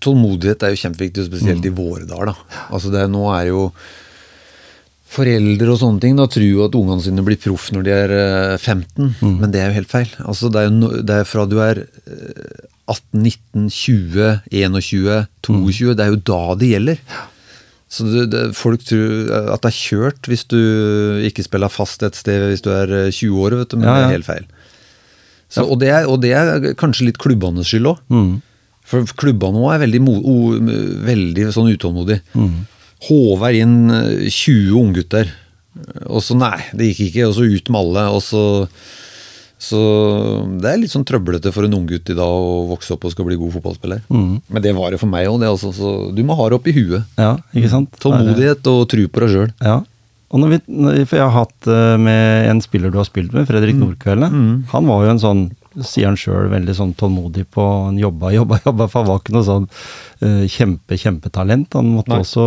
[0.00, 1.66] Tålmodighet er jo kjempeviktig, spesielt Mm.
[1.66, 2.26] i våre dager.
[2.32, 2.34] da.
[2.70, 3.72] Altså det, nå er jo
[5.08, 8.12] foreldre og sånne ting da tror jo at ungene sine blir proff når de er
[8.12, 10.10] eh, 15, men det er jo helt feil.
[10.28, 15.94] Altså, det, er no, det er fra du er eh, 18, 19, 20, 21, 22,
[15.96, 17.00] det er jo da det gjelder.
[17.88, 20.58] Så det, det, folk tror at det er kjørt hvis du
[21.24, 23.94] ikke spiller fast et sted hvis du er eh, 20 år, vet du, men Ja,
[23.96, 24.46] det er helt feil.
[25.48, 28.00] Så, og, det er, og det er kanskje litt klubbenes skyld òg.
[28.12, 28.30] Mm.
[28.88, 30.34] For klubba nå er veldig, o,
[31.04, 32.20] veldig sånn utålmodig.
[33.08, 35.28] Håver inn eh, 20 unggutter.
[36.08, 37.28] Og så nei, det gikk ikke.
[37.28, 38.06] Og så ut med alle.
[38.16, 38.42] Og så
[39.58, 39.78] Så
[40.62, 43.26] det er litt sånn trøblete for en unggutt i dag å vokse opp og skal
[43.26, 44.04] bli god fotballspiller.
[44.08, 45.42] Men det var det for meg òg.
[45.48, 45.72] Altså,
[46.14, 47.08] du må ha det oppi huet.
[47.18, 47.90] Ja, ikke sant?
[48.04, 49.50] Tålmodighet og tro på deg sjøl.
[49.64, 49.80] Ja.
[50.30, 53.46] Og når vi, for jeg har hatt eh, med en spiller du har spilt med,
[53.48, 53.80] Fredrik Mm.
[53.86, 54.28] Nordkvelde.
[54.74, 55.42] Han var jo en sånn,
[55.84, 59.32] sier han sjøl, veldig sånn tålmodig på Han jobba, jobba, jobba, for han var ikke
[59.36, 59.68] noe sånn
[60.20, 61.72] uh, kjempe, kjempetalent.
[61.78, 62.20] Han måtte Nei.
[62.26, 62.44] også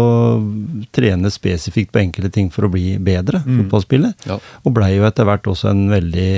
[0.93, 4.13] trene spesifikt på enkelte ting for å bli bedre fotballspiller.
[4.13, 4.29] Mm.
[4.29, 4.37] Ja.
[4.65, 6.31] Og blei jo etter hvert også en veldig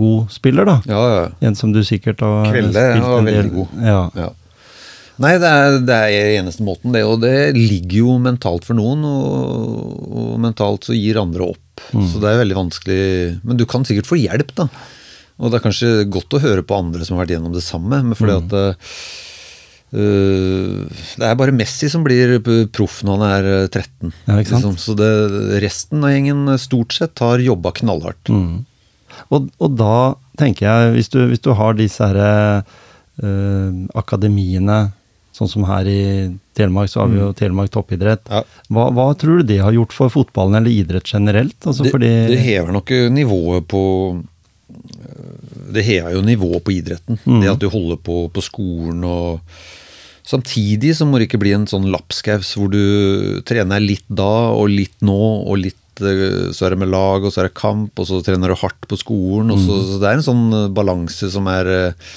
[0.00, 0.78] god spiller, da.
[0.88, 1.24] Ja, ja.
[1.44, 3.82] En som du sikkert har Kvelde spilt var en del- veldig god.
[4.16, 4.30] Ja.
[5.20, 5.24] Ja.
[5.26, 7.04] Nei, det er, det er eneste måten, det.
[7.04, 11.84] Og det ligger jo mentalt for noen, og, og mentalt så gir andre opp.
[11.90, 13.04] Så det er veldig vanskelig
[13.40, 14.66] Men du kan sikkert få hjelp, da.
[15.40, 18.02] Og det er kanskje godt å høre på andre som har vært gjennom det samme,
[18.04, 18.80] men fordi at
[19.90, 20.86] Uh,
[21.18, 22.36] Det er bare Messi som blir
[22.70, 24.12] proff når han er øh, 13.
[24.28, 24.68] Ja, ikke sant?
[24.68, 24.76] liksom.
[24.78, 25.08] Så det,
[25.64, 28.30] resten av gjengen øh, stort sett har jobba knallhardt.
[28.30, 28.60] Mm.
[29.34, 29.96] Og, og da
[30.38, 34.78] tenker jeg, hvis du, hvis du har disse herre uh, akademiene,
[35.40, 36.00] sånn som her i
[36.56, 38.22] Telemark, så har vi jo Telemark toppidrett.
[38.30, 38.42] Ja.
[38.68, 41.56] Hva, hva tror du det har gjort for fotballen eller idrett generelt?
[41.64, 43.82] Altså det, det hever nok nivået på
[45.74, 47.18] Det hever jo nivået på idretten.
[47.24, 47.40] Mm.
[47.42, 49.40] Det at du holder på på skolen og
[50.30, 54.68] Samtidig så må det ikke bli en sånn lapskaus hvor du trener litt da og
[54.70, 55.16] litt nå,
[55.48, 58.20] og litt eh, så er det med lag, og så er det kamp, og så
[58.22, 59.50] trener du hardt på skolen.
[59.50, 59.88] Og så, Mm.
[59.88, 60.44] så det er en sånn
[60.76, 62.12] balanse som er eh,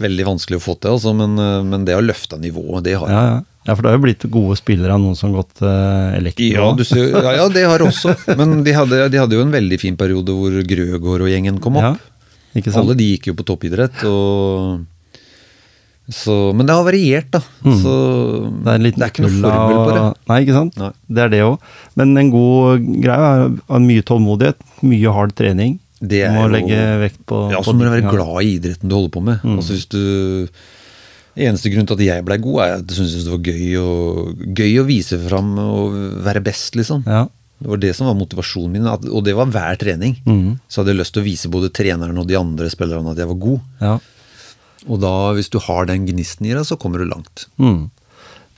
[0.00, 3.12] veldig vanskelig å få til, altså, men, eh, men det har løfta nivået, det har
[3.12, 3.36] ja, ja.
[3.68, 6.50] ja, for det har jo blitt gode spillere av noen som har gått uh, elektro.
[6.52, 8.16] ja, du ser, ja, ja, det har også.
[8.40, 11.80] Men de hadde, de hadde jo en veldig fin periode hvor Grøgaard og gjengen kom
[11.80, 11.96] opp.
[11.96, 12.84] Ja, ikke sant?
[12.84, 14.04] Alle de gikk jo på toppidrett.
[14.08, 14.84] Og,
[16.06, 17.40] så, men det har variert, da.
[17.82, 17.94] Så
[18.46, 18.62] Mm.
[18.62, 20.02] Det er, det, er ikke noe formel på det.
[20.30, 20.76] Nei, ikke sant?
[20.78, 20.90] Nei.
[21.16, 21.64] Det er det òg.
[21.98, 25.76] Men en god greie er mye tålmodighet, mye hard trening.
[26.00, 28.58] Det er du må jo- legge vekt på Ja, så må du være glad i
[28.58, 29.40] idretten du holder på med.
[29.42, 29.56] Mm.
[29.58, 30.48] Altså hvis du
[31.36, 33.88] Eneste grunn til at jeg blei god, er at jeg syntes det var gøy å,
[34.56, 35.92] gøy å vise fram og
[36.24, 37.02] være best, liksom.
[37.04, 37.26] Ja.
[37.60, 40.14] Det var det som var motivasjonen min, at, og det var hver trening.
[40.24, 40.58] Mm.
[40.68, 43.28] Så hadde jeg lyst til å vise både treneren og de andre spillerne at jeg
[43.28, 43.60] var god.
[43.84, 43.98] ja.
[44.86, 47.46] Og da, hvis du har den gnisten i deg, så kommer du langt.
[47.58, 47.90] Mm.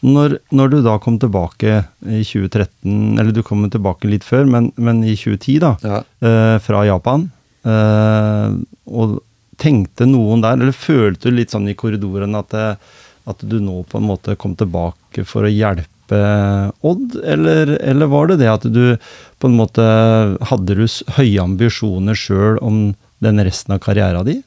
[0.06, 4.70] Når, når du da kom tilbake i 2013, eller du kom tilbake litt før, men,
[4.78, 5.98] men i 2010 da, Ja.
[6.22, 7.24] eh, fra Japan,
[7.66, 8.52] eh,
[8.86, 9.18] og
[9.58, 12.68] tenkte noen der, eller følte du litt sånn i korridoren at, det,
[13.26, 15.86] at du nå på en måte kom tilbake for å hjelpe
[16.88, 18.94] Odd, eller, eller var det det at du
[19.42, 19.84] på en måte
[20.48, 20.86] hadde du
[21.18, 22.78] høye ambisjoner sjøl om
[23.20, 24.40] den resten av karrieren din?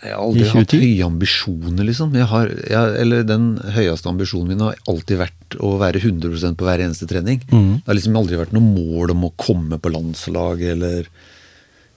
[0.00, 2.14] Jeg har aldri hatt høye ambisjoner, liksom.
[2.16, 6.68] Jeg har, jeg, eller den høyeste ambisjonen min har alltid vært å være 100% på
[6.68, 7.42] hver eneste trening.
[7.50, 7.82] Mm.
[7.82, 11.10] Det har liksom aldri vært noe mål om å komme på landslaget eller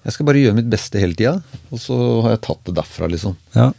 [0.04, 1.38] Jeg skal bare gjøre mitt beste hele tida,
[1.72, 3.38] og så har jeg tatt det derfra, liksom.
[3.56, 3.70] Ja.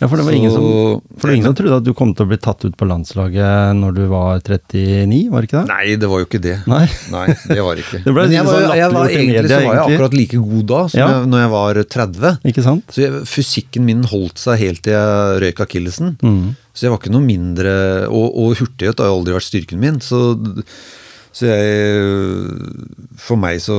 [0.00, 1.92] Ja, for det var Så- ingen som, for det var ingen som trodde at du
[1.94, 5.60] kom til å bli tatt ut på landslaget når du var 39, var det ikke
[5.60, 5.68] det?
[5.70, 6.54] Nei, det var jo ikke det.
[6.72, 6.82] Nei.
[7.12, 8.00] Nei, det var ikke.
[8.06, 10.40] Det ble Men jeg var, sånn jeg var, egentlig, media, så var jeg akkurat like
[10.46, 11.08] god da som Ja.
[11.12, 12.32] jeg, når jeg var 30.
[12.54, 12.84] Ikke sant?
[12.96, 16.16] Så jeg, fysikken min holdt seg helt til jeg røyk akillesen.
[16.24, 16.56] Mm.
[16.72, 17.72] Så jeg var ikke noe mindre
[18.08, 19.98] Og, og hurtighet har jo aldri vært styrken min.
[20.00, 20.20] Så,
[21.34, 23.76] så jeg For meg så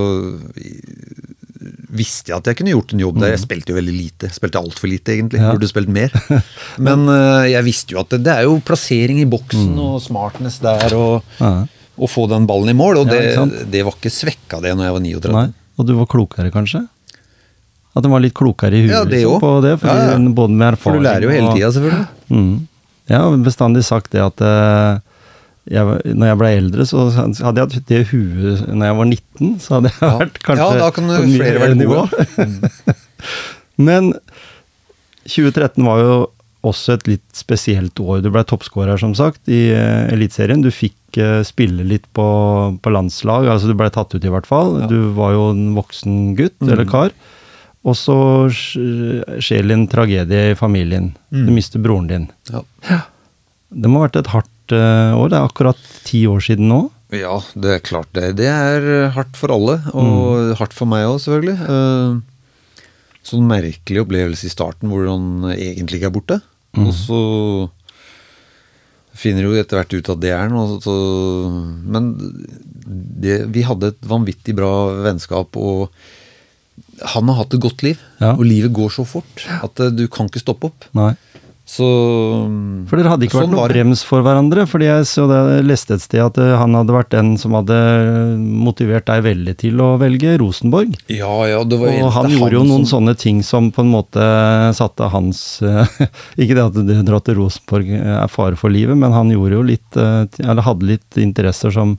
[1.92, 3.34] visste jeg at jeg kunne gjort en jobb der.
[3.36, 4.30] Jeg spilte jo veldig lite.
[4.32, 5.42] Spilte altfor lite, egentlig.
[5.42, 5.46] Mm.
[5.48, 5.52] Ja.
[5.58, 6.14] Burde spilt mer.
[6.88, 10.62] Men uh, jeg visste jo at det, det er jo plassering i boksen og smartness
[10.64, 11.46] der, og, Mm.
[11.46, 11.98] Ja.
[12.02, 13.02] å få den ballen i mål.
[13.04, 15.36] Og det, ja, det var ikke svekka det når jeg var 39.
[15.36, 15.46] Nei.
[15.78, 16.86] Og du var klokere, kanskje?
[17.92, 19.74] At den var litt klokere i huet Ja, det liksom, på det?
[19.82, 20.34] Fordi.
[20.38, 22.08] Både med erfaring For du lærer jo hele tida, selvfølgelig.
[22.32, 22.52] Mm.
[23.12, 25.02] Jeg har bestandig sagt det at eh,
[25.70, 29.50] jeg, når jeg ble eldre, så hadde jeg hatt det huet når jeg var 19,
[29.62, 32.06] så hadde jeg vært kanskje Ja, da kan på flere være nivå.
[32.42, 32.56] Mm.
[33.88, 34.14] Men
[35.30, 36.16] 2013 var jo
[36.66, 38.22] også et litt spesielt år.
[38.22, 40.62] Du ble toppskårer, som sagt, i uh, Eliteserien.
[40.62, 42.26] Du fikk uh, spille litt på,
[42.82, 44.76] på landslag, altså du ble tatt ut i hvert fall.
[44.84, 44.90] Ja.
[44.92, 46.74] Du var jo en voksen gutt, Mm.
[46.76, 47.14] eller kar.
[47.82, 48.16] Og så
[48.54, 51.16] skjer det en tragedie i familien.
[51.34, 51.48] Mm.
[51.48, 52.28] Du mister broren din.
[52.52, 52.62] Ja.
[53.72, 55.30] Det må ha vært et hardt år.
[55.32, 56.82] Det er akkurat ti år siden nå.
[57.12, 58.30] Ja, det er klart det.
[58.40, 61.58] Det er hardt for alle, og hardt for meg òg, selvfølgelig.
[61.68, 62.20] Eh,
[63.22, 66.38] Sånn merkelig opplevelse i starten hvor han egentlig ikke er borte.
[66.82, 67.20] Og så
[69.22, 70.56] finner jo etter hvert ut at det er han.
[71.86, 72.08] Men
[73.22, 74.72] det, vi hadde et vanvittig bra
[75.06, 75.92] vennskap, og
[77.14, 78.02] han har hatt et godt liv.
[78.22, 78.34] Ja.
[78.34, 80.90] Og livet går så fort at eh, du kan ikke stoppe opp.
[80.98, 81.12] Nei.
[81.72, 81.86] Så
[82.90, 84.66] For dere hadde ikke vært sånn noe var brems for hverandre?
[84.68, 87.56] fordi jeg så det, jeg leste et sted at eh, han hadde vært den som
[87.56, 87.78] hadde
[88.42, 90.98] motivert deg veldig til å velge Rosenborg.
[91.12, 93.94] Ja, ja, det var Og han gjorde jo noen som- sånne ting som på en
[93.94, 94.26] måte
[94.76, 95.88] satte hans eh,
[96.42, 99.32] Ikke det at det å dra til Rosenborg eh, er fare for livet, men han
[99.32, 101.96] gjorde jo litt eh, Eller hadde litt interesser som,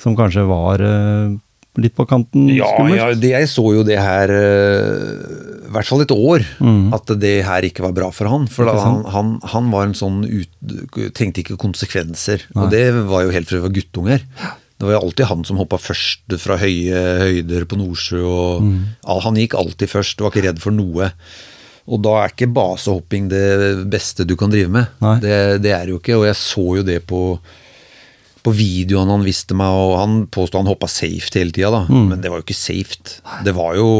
[0.00, 1.36] som kanskje var eh,
[1.78, 2.96] litt på kanten Ja, skummelt.
[2.98, 6.42] ja det, jeg så jo det her eh, i hvert fall et år,
[6.96, 8.48] at det her ikke var bra for han.
[8.50, 8.80] For Mm.
[8.82, 10.50] Han, han, han var en sånn ut,
[11.14, 12.42] Tenkte ikke konsekvenser.
[12.56, 14.24] Og det var jo helt fra vi var guttunger.
[14.80, 18.20] Det var jo alltid han som hoppa først fra høye høyder på Nordsjø.
[18.24, 18.82] og Mm.
[19.28, 21.12] Han gikk alltid først, var ikke redd for noe.
[21.86, 24.86] Og da er ikke basehopping det beste du kan drive med.
[25.22, 27.38] Det, det er jo ikke, og jeg så jo det på
[28.46, 31.82] på videoene han viste meg, og han påstod han hoppa safe hele tida, da.
[31.90, 32.06] Mm.
[32.12, 32.96] Men det var jo ikke safe.
[33.44, 33.90] Det var jo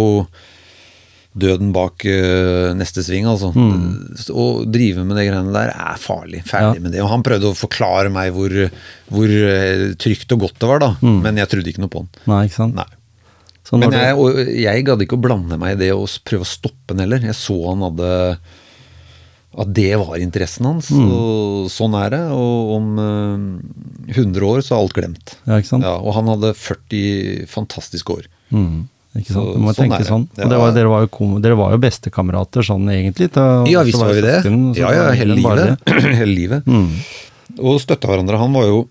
[1.40, 3.52] døden bak uh, neste sving, altså.
[3.54, 4.16] Mm.
[4.34, 6.42] Å drive med de greiene der er farlig.
[6.48, 6.84] Ferdig Ja.
[6.86, 7.02] med det.
[7.04, 8.50] Og han prøvde å forklare meg hvor,
[9.12, 10.90] hvor øh, trygt og godt det var, da.
[11.04, 11.20] Mm.
[11.26, 12.10] Men jeg trodde ikke noe på han.
[12.32, 12.80] Nei, ikke sant?
[12.80, 12.88] Nei.
[13.78, 14.16] Men jeg,
[14.64, 17.22] jeg gadd ikke å blande meg i det og prøve å stoppe han heller.
[17.22, 18.08] Jeg så han hadde
[19.58, 20.92] At det var interessen hans.
[20.94, 21.08] Mm.
[21.10, 22.20] Og sånn er det.
[22.30, 25.32] Og om uh, 100 år så er alt glemt.
[25.48, 25.86] Ja, ikke sant?
[25.86, 28.28] Ja, og han hadde 40 fantastiske år.
[28.54, 28.84] Mm,
[29.18, 29.48] ikke sant?
[29.50, 30.28] Så- må sånn tenke sånn.
[30.36, 33.32] Det Og var, dere, var jo dere var jo bestekamerater sånn egentlig.
[33.34, 34.36] til- Ja visst var vi det.
[34.44, 35.82] søsken, Ja, ja, hele livet.
[36.20, 36.64] hele livet.
[36.66, 36.94] Mm.
[37.58, 38.38] Og støtta hverandre.
[38.38, 38.88] Han var jo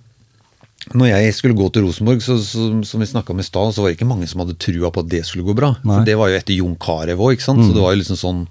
[0.95, 3.81] Når jeg skulle gå til Rosenborg, så, så, som vi snakka om i stad, så
[3.83, 5.75] var det ikke mange som hadde trua på at det skulle gå bra.
[5.83, 5.97] Nei.
[5.99, 7.61] For det var jo etter Jon Carew òg, ikke sant.
[7.61, 8.47] Så det var jo liksom sånn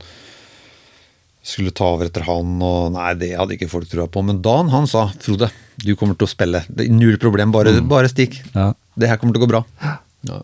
[1.49, 4.21] Skulle ta over etter han, og nei, det hadde ikke folk trua på.
[4.27, 5.49] Men Dan, han sa Frode,
[5.81, 6.61] du kommer til å spille.
[6.69, 8.37] Det er null problem, bare, bare stikk.
[8.53, 8.75] Ja.
[8.99, 9.65] Det her kommer til å gå bra.
[10.29, 10.43] Ja.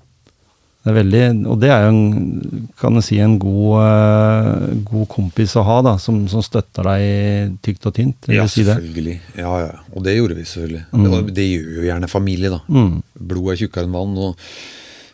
[0.84, 5.06] Det er veldig, og det er jo en, kan jeg si, en god, eh, god
[5.14, 8.28] kompis å ha, da, som, som støtter deg tykt og tynt.
[8.28, 8.74] Ja, si det.
[8.76, 9.14] selvfølgelig.
[9.40, 9.78] Ja, ja.
[9.96, 10.82] Og det gjorde vi selvfølgelig.
[10.92, 12.60] Det, det gjør jo gjerne familie, da.
[12.68, 12.98] Mm.
[13.32, 14.18] Blod er tjukkere enn vann.
[14.26, 14.44] Og,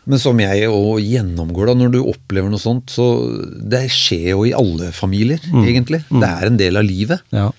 [0.05, 3.05] men som jeg òg gjennomgår, da, når du opplever noe sånt, så
[3.69, 6.03] Det skjer jo i alle familier, egentlig.
[6.09, 7.21] Det er en del av livet.
[7.31, 7.49] Ja.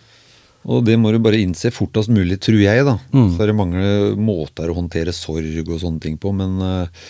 [0.66, 2.96] Og det må du bare innse fortest mulig, tror jeg, da.
[3.14, 3.28] Mm.
[3.34, 3.84] Så er det mange
[4.18, 7.04] måter å håndtere sorg og sånne ting på, men eh,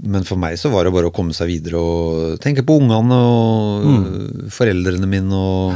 [0.00, 3.16] men for meg så var det bare å komme seg videre og tenke på ungene
[3.20, 4.48] og Mm.
[4.48, 5.74] foreldrene mine og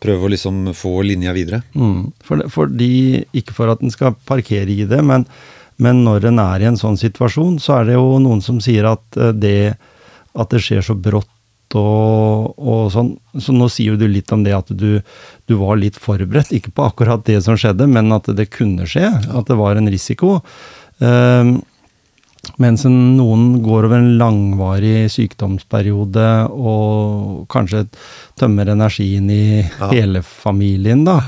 [0.00, 1.62] prøve å liksom få linja videre.
[1.74, 2.12] Mm.
[2.22, 5.26] For, for fordi, ikke for at en skal parkere i det, men,
[5.82, 8.86] men når en er i en sånn situasjon, så er det jo noen som sier
[8.92, 9.56] at eh, det,
[10.38, 11.30] at det skjer så brått
[11.74, 13.12] og, og sånn.
[13.42, 15.00] Så nå sier jo du litt om det at du,
[15.48, 19.08] du var litt forberedt, ikke på akkurat det som skjedde, men at det kunne skje,
[19.10, 20.36] at det var en risiko.
[21.02, 21.56] Um,
[22.60, 27.86] mens noen går over en langvarig sykdomsperiode og kanskje
[28.38, 29.88] tømmer energien i Ja.
[29.90, 31.22] hele familien, da.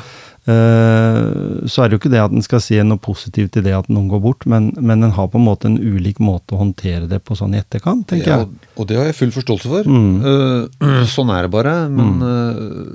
[0.53, 1.21] Eh,
[1.67, 3.91] Så er det jo ikke det at en skal si noe positivt i det at
[3.93, 7.07] noen går bort, men, men en har på en måte en ulik måte å håndtere
[7.11, 8.51] det på sånn i etterkant, tenker Ja, jeg.
[8.51, 9.89] og, og det har jeg full forståelse for.
[9.89, 10.13] Mm.
[10.33, 11.75] Eh, sånn er det bare.
[11.93, 12.93] Men mm.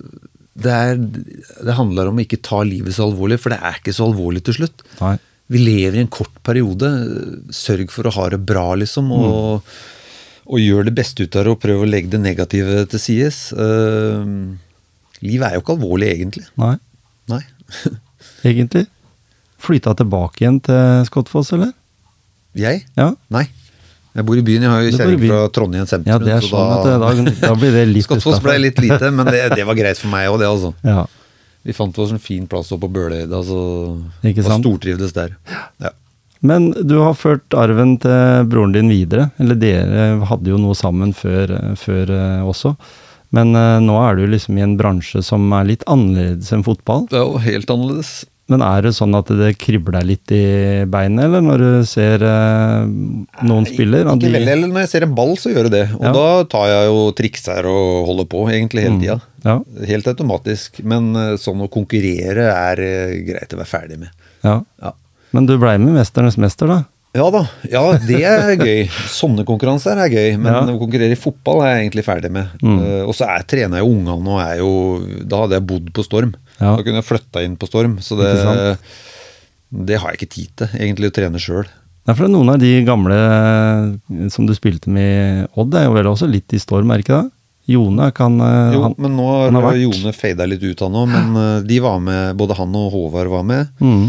[0.63, 1.01] det, er,
[1.67, 4.45] det handler om å ikke ta livet så alvorlig, for det er ikke så alvorlig
[4.47, 4.87] til slutt.
[5.01, 5.17] Nei.
[5.51, 6.89] Vi lever i en kort periode.
[7.55, 9.11] Sørg for å ha det bra, liksom.
[9.11, 9.73] Og,
[10.47, 13.41] og gjør det beste ut av det, og prøv å legge det negative til sides.
[13.51, 14.55] Uh,
[15.19, 16.45] livet er jo ikke alvorlig, egentlig.
[16.61, 16.77] Nei.
[18.49, 18.85] egentlig.
[19.61, 21.73] Flytta tilbake igjen til Skottfoss, eller?
[22.57, 22.83] Jeg?
[22.97, 23.11] Ja.
[23.31, 23.45] Nei.
[24.11, 24.65] Jeg bor i byen.
[24.65, 26.11] Jeg har jo kjerring fra Trondheim sentrum.
[26.11, 27.11] Ja, det er så sånn at da,
[27.45, 30.27] da blir det litt Skottfoss ble litt lite, men det, det var greit for meg
[30.31, 30.73] òg, det, altså.
[30.93, 31.05] Ja.
[31.61, 33.59] Vi fant oss en fin plass oppe på Bøløyda, så
[34.25, 34.65] Ikke sant?
[34.65, 35.35] stortrivdes der.
[35.77, 35.91] Ja.
[36.41, 39.27] Men du har ført arven til broren din videre.
[39.37, 42.73] Eller dere hadde jo noe sammen før, før eh, også.
[43.31, 47.05] Men uh, nå er du liksom i en bransje som er litt annerledes enn fotball.
[47.11, 48.25] Det jo helt annerledes.
[48.51, 52.81] Men er det sånn at det kribler litt i beinet, eller når du ser eh,
[53.47, 54.03] noen spiller?
[54.03, 55.85] Ikke de- veldig, eller når jeg ser en ball, så gjør det det.
[55.95, 56.11] Og Ja.
[56.17, 59.01] da tar jeg jo trikser og holder på, egentlig, hele Mm.
[59.05, 59.21] tida.
[59.45, 59.55] Ja,
[59.87, 60.83] Helt automatisk.
[60.83, 62.75] Men eh, sånn å konkurrere er
[63.23, 64.09] greit å være ferdig med.
[64.43, 64.61] ja.
[64.83, 64.91] Ja.
[65.31, 66.83] Men du blei med 'Mesternes mester', da?
[67.11, 68.85] Ja da, ja det er gøy.
[69.11, 70.61] Sånne konkurranser er gøy, men Ja.
[70.63, 72.47] å konkurrere i fotball er jeg egentlig ferdig med.
[72.63, 72.77] Mm.
[72.79, 74.71] Uh, og så er, trener jeg jo ungene og er jo
[75.27, 76.31] Da hadde jeg bodd på Storm.
[76.61, 76.77] Ja.
[76.77, 77.97] Da kunne jeg flytta inn på Storm.
[77.99, 78.31] Så det,
[79.71, 81.67] Det har jeg ikke tid til, egentlig, å trene sjøl.
[82.07, 85.93] Nei, for noen av de gamle eh, som du spilte med i Odd, er jo
[85.93, 87.29] vel også litt i storm, er ikke det?
[87.69, 89.77] Jone kan eh, Jo, han, men nå har har.
[89.77, 93.45] Jone fada litt ut av nå, men de var med, både han og Håvard var
[93.45, 93.69] med.
[93.83, 94.07] mm,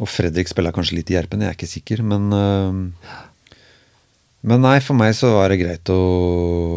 [0.00, 3.18] Og Fredrik spiller kanskje litt i Gjerpen, jeg er ikke sikker, men uh,
[4.48, 5.98] Men nei, for meg så var det greit å,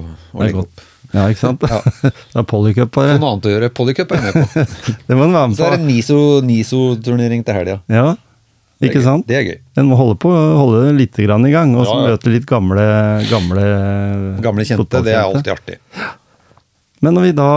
[0.04, 0.74] å Det legge godt.
[0.74, 0.90] opp.
[1.14, 1.64] Ja, ikke sant?
[1.70, 1.78] Ja.
[2.34, 3.16] det er Polycup, bare.
[3.22, 3.70] noe annet å gjøre.
[3.78, 4.64] Polycup er jeg med på.
[5.08, 5.88] Det må den være med Så er det på.
[5.88, 7.78] Niso- Niso-turnering til helga.
[7.94, 8.08] Ja,
[8.84, 9.28] ikke det sant?
[9.30, 9.60] Det er gøy.
[9.80, 12.16] En må holde på, holde litt grann i gang, og så Ja, ja.
[12.18, 12.84] møte litt gamle
[13.30, 13.68] Gamle,
[14.44, 15.78] Gamle kjente, det er alltid artig.
[17.00, 17.48] Men når vi da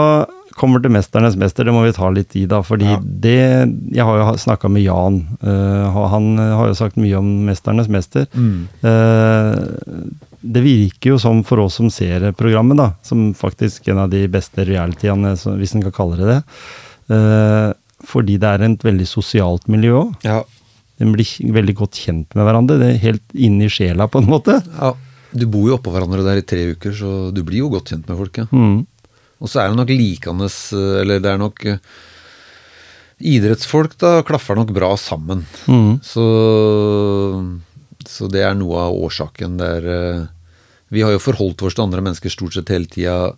[0.56, 2.62] kommer til 'Mesternes mester', det må vi ta litt i, da.
[2.62, 2.98] Fordi Ja.
[3.00, 5.20] det Jeg har jo snakka med Jan.
[5.42, 8.26] Uh, han har jo sagt mye om 'Mesternes mester'.
[8.34, 8.68] Mm.
[8.82, 10.10] Uh,
[10.46, 14.26] det virker jo som for oss som ser programmet, da, som faktisk en av de
[14.28, 16.42] beste realityene, hvis en kan kalle det det.
[17.10, 17.72] uh,
[18.04, 20.14] fordi det er et veldig sosialt miljø òg.
[20.24, 20.42] Ja.
[21.00, 22.78] En blir veldig godt kjent med hverandre.
[22.78, 24.62] Det er helt inni sjela, på en måte.
[24.80, 24.94] ja.
[25.36, 28.08] Du bor jo oppå hverandre der i tre uker, så du blir jo godt kjent
[28.08, 28.38] med folk.
[28.38, 28.46] Ja.
[28.52, 28.86] Mm.
[29.42, 30.48] Og så er det nok likende
[31.02, 31.80] Eller det er nok eh,
[33.16, 35.46] Idrettsfolk da klaffer nok bra sammen.
[35.64, 36.02] Mm.
[36.04, 36.24] Så,
[38.04, 40.26] så det er noe av årsaken der eh,
[40.92, 43.32] Vi har jo forholdt oss til andre mennesker stort sett hele tida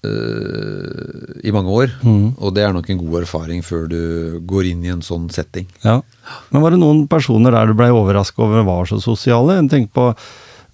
[0.00, 1.92] eh, i mange år.
[2.00, 2.40] Mm.
[2.40, 4.02] Og det er nok en god erfaring før du
[4.48, 5.68] går inn i en sånn setting.
[5.84, 6.00] Ja.
[6.48, 9.60] Men var det noen personer der du blei overraska over var så sosiale?
[9.60, 10.08] Jeg tenker på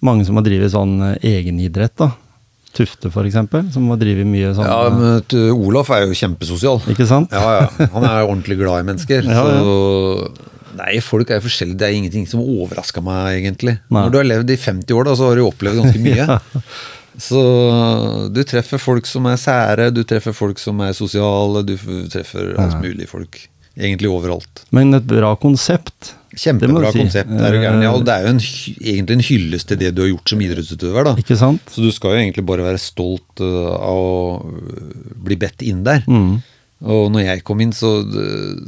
[0.05, 2.13] mange som har drevet sånn egenidrett, da.
[2.75, 6.81] Tufte, eksempel, som har drevet mye sånn Ja, men vet Olaf er jo kjempesosial.
[6.91, 7.31] Ikke sant?
[7.31, 7.87] Ja, ja.
[7.93, 9.23] Han er ordentlig glad i mennesker.
[9.35, 9.63] Ja, ja.
[9.63, 11.79] Så Nei, folk er jo forskjellige.
[11.79, 13.77] Det er ingenting som overrasker meg, egentlig.
[13.87, 14.01] Nei.
[14.03, 16.27] Når du har levd i 50 år, da, så har du opplevd ganske mye.
[16.35, 16.39] Ja.
[17.15, 17.39] Så
[18.35, 21.77] du treffer folk som er sære, du treffer folk som er sosiale, du
[22.11, 23.39] treffer alt mulig folk.
[23.75, 24.65] Egentlig overalt.
[24.75, 26.11] Men et bra konsept.
[26.35, 26.99] Kjempebra si.
[27.03, 27.31] konsept.
[27.31, 27.61] Er du?
[27.63, 30.41] Ja, Eh, det er jo en, egentlig en hyllest til det du har gjort som
[30.41, 31.03] idrettsutøver.
[31.09, 31.15] da.
[31.21, 31.61] Ikke sant?
[31.71, 34.53] Så du skal jo egentlig bare være stolt uh, av å
[35.25, 36.03] bli bedt inn der.
[36.07, 36.41] Mm.
[36.83, 37.89] Og når jeg kom inn, så,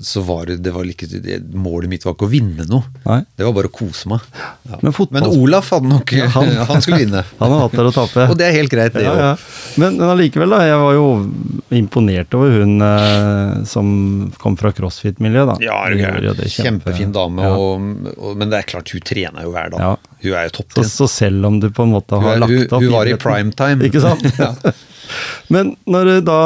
[0.02, 2.88] så var det, det var like, det, Målet mitt var ikke å vinne noe.
[3.04, 3.18] Nei.
[3.36, 4.24] Det var bare å kose meg.
[4.72, 4.80] Ja.
[4.82, 7.26] Men Men Olaf hadde nok han- han, skulle vinne.
[7.42, 8.30] Han har hatt der å tape.
[8.32, 9.20] Og det er helt greit, det òg.
[9.20, 9.34] ja.
[9.78, 10.62] Men, men allikevel, da.
[10.66, 11.06] Jeg var jo
[11.78, 13.92] imponert over hun eh, som
[14.42, 15.58] kom fra crossfit-miljøet, da.
[15.68, 16.40] Ja, er jo gæren.
[16.40, 16.64] det kjempe-
[16.96, 17.44] Kjempefin dame.
[17.44, 17.54] Ja.
[17.60, 20.07] Og, og, men det er klart, hun trener jo hver dag.
[20.24, 20.92] Hun er jo Så, topptrent.
[20.92, 23.52] så selv om du på en måte har er- lagt opp hun var i prime
[23.54, 23.84] time.
[23.88, 24.24] Ikke sant?
[24.42, 24.54] ja.
[25.54, 26.38] Men når du da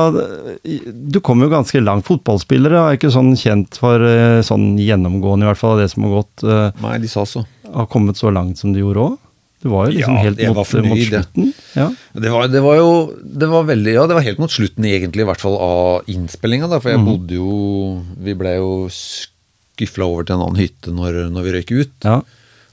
[0.93, 2.05] Du kom jo ganske langt.
[2.05, 6.05] Fotballspillere er ikke sånn kjent for eh, sånn gjennomgående, i hvert fall av det som
[6.05, 7.41] har gått eh, Nei, de sa så.
[7.73, 9.17] Har kommet så langt som du gjorde òg.
[9.61, 11.49] Du var jo liksom Ja, helt mot, fornøyd, mot slutten.
[11.77, 11.87] Ja.
[12.17, 15.21] Det var, det var jo det var veldig, Ja, det var helt mot slutten, egentlig,
[15.25, 16.69] i hvert fall av innspillinga.
[16.69, 21.19] da, For jeg bodde jo Vi ble jo skyfla over til en annen hytte når,
[21.33, 21.97] når vi røyk ut.
[22.05, 22.19] ja.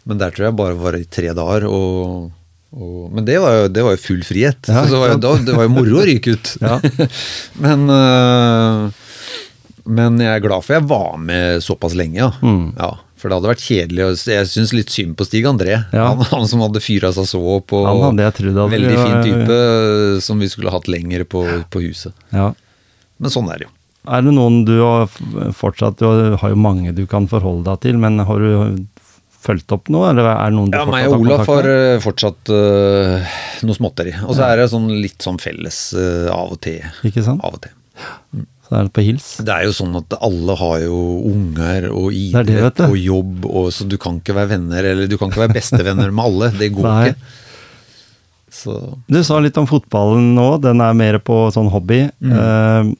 [0.09, 1.66] Men der tror jeg bare var i tre dager.
[1.68, 2.31] og,
[2.73, 4.71] og men det var, jo, det var jo full frihet.
[4.73, 6.55] Ja, var jo, da, det var jo moro å ryke ut.
[6.64, 6.79] Ja.
[7.64, 8.88] men, øh,
[9.88, 12.33] men jeg er glad for jeg var med såpass lenge, ja.
[12.42, 12.73] Mm.
[12.81, 14.05] ja for det hadde vært kjedelig.
[14.07, 15.75] og Jeg syns litt synd på Stig André.
[15.90, 16.05] Ja.
[16.12, 17.75] Han, han som hadde fyra seg så opp.
[17.75, 21.25] Og Han hadde jeg trodd hadde- Veldig fin type øh, som vi skulle hatt lenger
[21.27, 21.42] på,
[21.73, 22.14] på huset.
[22.31, 22.53] ja.
[23.18, 23.73] Men sånn er det jo.
[24.14, 25.09] Er det noen du har
[25.59, 26.07] fortsatt Du
[26.38, 28.85] har jo mange du kan forholde deg til, men har du
[29.44, 31.68] fulgt opp noe, eller er det noen du Ja, fortsatt meg og Olaf kontakt har
[31.70, 32.03] med?
[32.05, 33.33] fortsatt uh,
[33.68, 34.14] noe småtteri.
[34.27, 36.83] Og så er det sånn litt sånn felles uh, av og til.
[37.09, 37.44] Ikke sant?
[37.46, 37.74] Av og til.
[38.68, 39.29] Så er det på hils.
[39.40, 40.98] Det er jo sånn at alle har jo
[41.31, 45.33] unger og idrett og jobb, og så du kan ikke være venner, eller du kan
[45.33, 46.51] ikke være bestevenner med alle.
[46.59, 47.07] Det går Nei.
[47.14, 47.33] ikke.
[48.59, 48.74] Så
[49.09, 52.05] Du sa litt om fotballen nå, den er mer på sånn hobby.
[52.20, 52.92] Mm.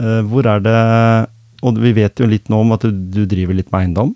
[0.00, 0.78] Uh, hvor er det
[1.60, 4.14] Og vi vet jo litt nå om at du, du driver litt med eiendom.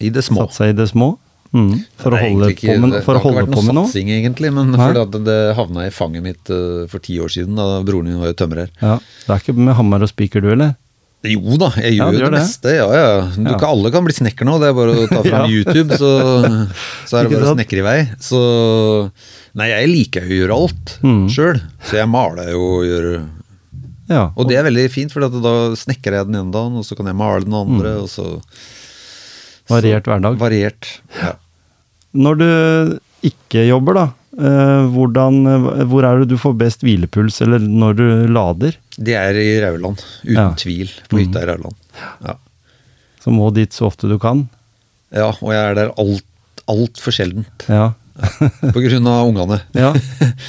[0.00, 0.46] I det små.
[0.48, 1.18] Satt seg i det små.
[1.54, 1.84] Mm.
[2.02, 3.84] For å holde ikke- på med, for å Det har ikke vært noe noe.
[3.86, 7.80] satsing, egentlig, men at det havna i fanget mitt uh, for ti år siden, da
[7.86, 8.68] broren min var jo tømrer.
[8.82, 10.74] Ja, Det er ikke med hammer og spiker, du, eller?
[11.24, 12.32] Jo da, jeg gjør ja, jo det det.
[12.40, 12.72] meste.
[12.74, 13.20] Ja, ja.
[13.32, 13.54] Du, Ja.
[13.56, 15.46] Ikke alle kan bli snekker nå, det er bare å ta fram.
[15.54, 16.10] YouTube, så,
[17.06, 18.00] så er det bare å snekre i vei.
[18.20, 18.40] Så
[19.54, 21.28] Nei, jeg liker jo å gjøre alt Mm.
[21.30, 23.06] sjøl, så jeg maler jo og gjør
[24.10, 24.32] Ja.
[24.36, 25.30] Og det er veldig fint, for da
[25.78, 28.40] snekrer jeg den ene dagen, og så kan jeg male den andre, og så
[29.70, 30.36] Variert hverdag.
[30.40, 30.88] Variert.
[31.16, 31.32] Ja.
[32.14, 32.48] Når du
[33.24, 34.04] ikke jobber, da.
[34.34, 38.76] eh, hvordan, eh, hvor er det du får best hvilepuls, eller når du lader?
[38.98, 40.48] Det er i Rauland, uten Ja.
[40.58, 40.90] tvil.
[41.08, 41.74] På hytta i Rauland.
[42.26, 42.34] Ja.
[43.24, 44.48] Så må dit så ofte du kan.
[45.14, 46.24] ja, og jeg er der alt
[46.68, 47.64] altfor sjeldent.
[47.68, 47.92] Ja.
[48.74, 49.60] På grunn av ungene.
[49.74, 49.92] ja.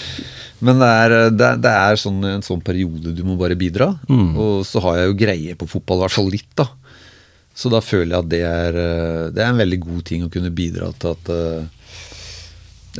[0.66, 3.90] Men det er, det er, det er sånn, en sånn periode du må bare bidra.
[4.10, 4.36] Mm.
[4.40, 6.66] Og så har jeg jo greie på fotball, i hvert fall litt, da.
[7.56, 10.32] Så da føler jeg at det er, eh, det er en veldig god ting å
[10.34, 11.92] kunne bidra til at eh,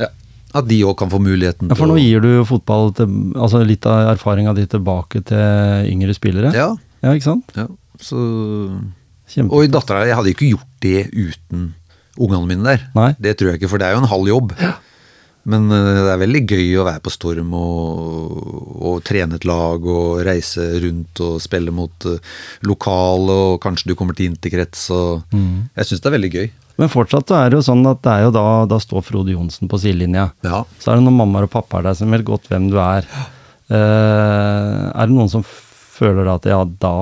[0.00, 0.08] ja,
[0.56, 3.84] at de òg kan få muligheten Ja, for nå gir du fotball til, altså litt
[3.88, 6.54] av erfaringa di tilbake til yngre spillere.
[6.56, 6.70] Ja,
[7.04, 7.52] Ja, ikke sant?
[7.56, 7.66] ja.
[8.00, 8.16] Så
[9.26, 9.52] Kjempe.
[9.56, 11.74] Og dattera Jeg hadde ikke gjort det uten
[12.16, 12.84] ungene mine der.
[12.96, 13.10] Nei.
[13.20, 14.52] Det tror jeg ikke, for det er jo en halv jobb.
[15.46, 18.36] Men eh, det er veldig gøy å være på Storm og,
[18.82, 22.18] og trene et lag og reise rundt og spille mot eh,
[22.66, 24.88] lokale, og kanskje du kommer til interkrets.
[24.94, 25.68] Og Mm.
[25.76, 26.46] Jeg syns det er veldig gøy.
[26.76, 29.32] Men fortsatt så er det jo sånn at det er jo da, da står Frode
[29.32, 30.26] Johnsen på sidelinja.
[30.44, 30.62] Ja.
[30.82, 33.06] Så er det noen mammaer og pappaer der som vet godt hvem du er.
[33.66, 35.44] Uh, er det noen som
[35.96, 36.92] føler da at ja, da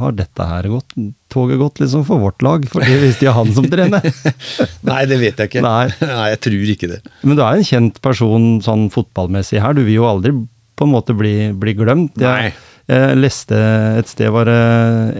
[0.00, 0.94] har dette her gått,
[1.32, 4.06] toget gått liksom for vårt lag, fordi hvis de har han som trener.
[4.90, 5.64] Nei, det vet jeg ikke.
[5.66, 5.90] Nei.
[6.00, 7.02] Nei, jeg tror ikke det.
[7.22, 9.76] Men du er en kjent person sånn fotballmessig her.
[9.76, 10.34] Du vil jo aldri
[10.80, 12.16] på en måte bli, bli glemt.
[12.20, 12.50] Nei.
[12.90, 13.58] Jeg, jeg leste
[14.00, 14.56] et sted var det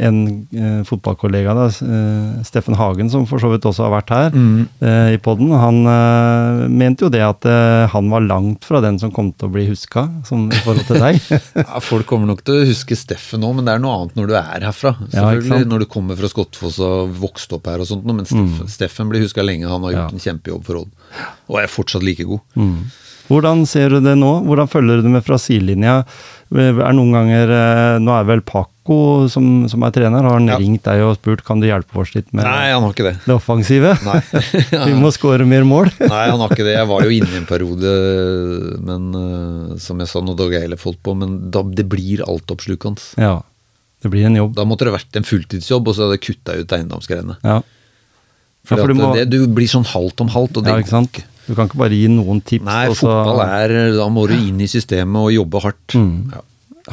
[0.08, 0.16] en
[0.50, 5.12] eh, fotballkollega, da, eh, Steffen Hagen, som for så vidt også har vært her eh,
[5.14, 5.52] i poden.
[5.54, 9.48] Han eh, mente jo det at eh, han var langt fra den som kom til
[9.48, 11.20] å bli huska, som i forhold til deg.
[11.60, 14.30] Ja, Folk kommer nok til å huske Steffen nå, men det er noe annet når
[14.30, 14.94] du er herfra.
[15.12, 18.70] Selvfølgelig, ja, Når du kommer fra Skottfoss og vokst opp her og sånt, men Steffen,
[18.70, 19.68] Steffen blir huska lenge.
[19.70, 20.16] Han har gjort Ja.
[20.18, 20.90] en kjempejobb for Odd.
[21.50, 22.42] Og er fortsatt like god.
[23.30, 24.30] Hvordan ser du det nå?
[24.44, 26.00] Hvordan følger du det med fra sidelinja?
[26.50, 30.56] Er noen ganger eh, Nå er vel Paco som, som er trener, har han Ja.
[30.58, 33.12] ringt deg og spurt kan du hjelpe oss litt med Nei, han har ikke det.
[33.22, 33.92] det offensive?
[34.02, 34.18] Nei.
[34.90, 35.92] Vi må skåre mer mål.
[36.00, 36.74] Nei, han har ikke det.
[36.74, 37.92] Jeg var jo inne i en periode,
[38.82, 43.12] men eh, som jeg sa, når Dag Eilef holdt på, men da, det blir altoppslukende.
[43.22, 43.36] Ja.
[44.02, 44.54] Det blir en jobb.
[44.58, 47.38] Da måtte det vært en fulltidsjobb, og så hadde jeg kutta ut eiendomsgreiene.
[47.44, 47.60] Ja.
[48.66, 50.80] For Ja, for du må- det, du blir sånn halvt om halvt, og det ja,
[50.82, 51.22] ikke sant?
[51.50, 52.62] Du kan ikke bare gi noen tips.
[52.68, 53.08] Nei, også.
[53.10, 55.96] fotball er Da må du inn i systemet og jobbe hardt.
[55.98, 56.30] Mm.
[56.36, 56.44] Ja.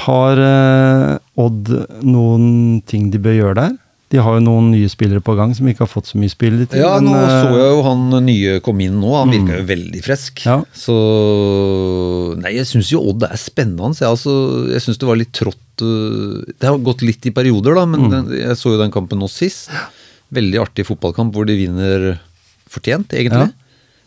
[0.08, 1.70] Har eh, Odd
[2.06, 2.48] noen
[2.90, 3.76] ting de bør gjøre der?
[4.08, 6.78] De har jo noen nye spillere på gang som ikke har fått så mye spilletid.
[6.80, 9.10] Ja, nå men, så jeg jo han nye kom inn nå.
[9.18, 10.46] Han virka jo veldig frisk.
[10.48, 10.62] Ja.
[10.72, 10.96] Så
[12.40, 13.92] Nei, jeg syns jo Odd er spennende.
[14.00, 14.34] Jeg, altså,
[14.72, 17.94] jeg syns det var litt trått øh, Det har gått litt i perioder, da, Mm.
[17.98, 19.70] men den, jeg så jo den kampen nå sist.
[20.34, 22.08] Veldig artig fotballkamp hvor de vinner
[22.72, 23.52] fortjent, egentlig,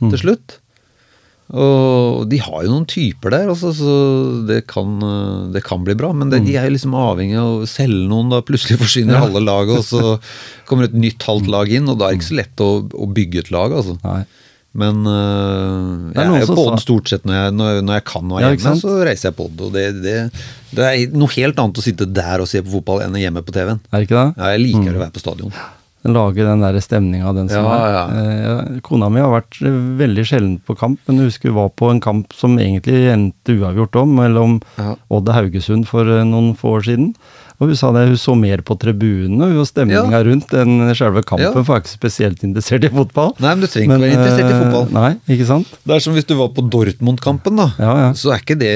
[0.00, 0.10] Mm.
[0.14, 0.58] til slutt.
[1.50, 3.94] Og de har jo noen typer der, altså, så
[4.46, 6.12] det kan, øh, det kan bli bra.
[6.14, 9.18] Men det, de er jo liksom avhengig av å selge noen, da plutselig forsvinner Mm.
[9.18, 9.24] Ja.
[9.26, 10.20] halve laget, og så
[10.70, 13.08] kommer et nytt halvt lag inn, og da er det ikke så lett å, å
[13.18, 13.96] bygge et lag, altså.
[14.04, 14.22] Nei.
[14.78, 18.28] Men øh, jeg er jo på den stort sett når jeg, når, når jeg kan
[18.30, 19.64] være Ja, hjemme, så reiser jeg på den.
[19.66, 20.14] Og det, det,
[20.78, 23.50] det er noe helt annet å sitte der og se på fotball enn hjemme på
[23.56, 23.82] TV-en.
[23.90, 24.38] Er det ikke det?
[24.38, 25.50] Ja, jeg liker å være på stadion.
[26.08, 27.92] Lage den der stemninga, den som Ja, er.
[27.92, 28.04] ja.
[28.72, 31.68] Eh, Kona mi har vært eh, veldig sjelden på kamp, men jeg husker hun var
[31.76, 34.94] på en kamp som egentlig endte uavgjort om, mellom Ja.
[35.10, 37.14] Odd og Haugesund for eh, noen få år siden.
[37.60, 40.22] Og hun sa det, hun så mer på tribunene og stemninga Ja.
[40.24, 43.34] rundt enn selve kampen, for hun er ikke spesielt interessert i fotball.
[43.38, 44.88] Nei, men du trenger ikke være interessert i fotball.
[44.96, 45.68] Nei, ikke sant?
[45.84, 47.68] Det er som hvis du var på Dortmund-kampen, da.
[47.78, 48.10] Ja, ja.
[48.16, 48.72] Så er ikke det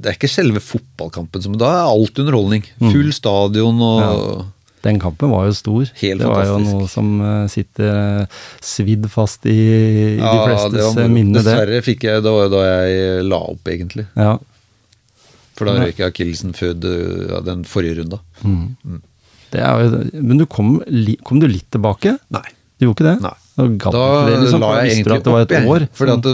[0.00, 2.64] Det er ikke selve fotballkampen, som da er alt underholdning.
[2.80, 4.46] Full stadion og.
[4.84, 5.90] Den kampen var jo stor.
[6.02, 10.74] Helt det var jo noe som eh, sitter eh, svidd fast i, i de flestes
[10.74, 11.44] det var eh, det.
[11.46, 14.04] Dessverre fikk jeg Det var jo da jeg la opp, egentlig.
[14.18, 14.34] Ja.
[15.54, 15.86] For da Ja.
[15.86, 16.74] røyk jeg akillesen før
[17.30, 18.20] ja, den forrige runda.
[19.54, 20.76] Det er jo, men du kom,
[21.24, 22.16] kom du litt tilbake?
[22.34, 22.44] Nei.
[22.76, 23.16] Du gjorde ikke det?
[23.22, 23.34] Nei.
[23.54, 25.68] Da, Da det, liksom, la jeg egentlig opp, jeg.
[25.70, 25.86] år.
[25.94, 26.30] Fordi at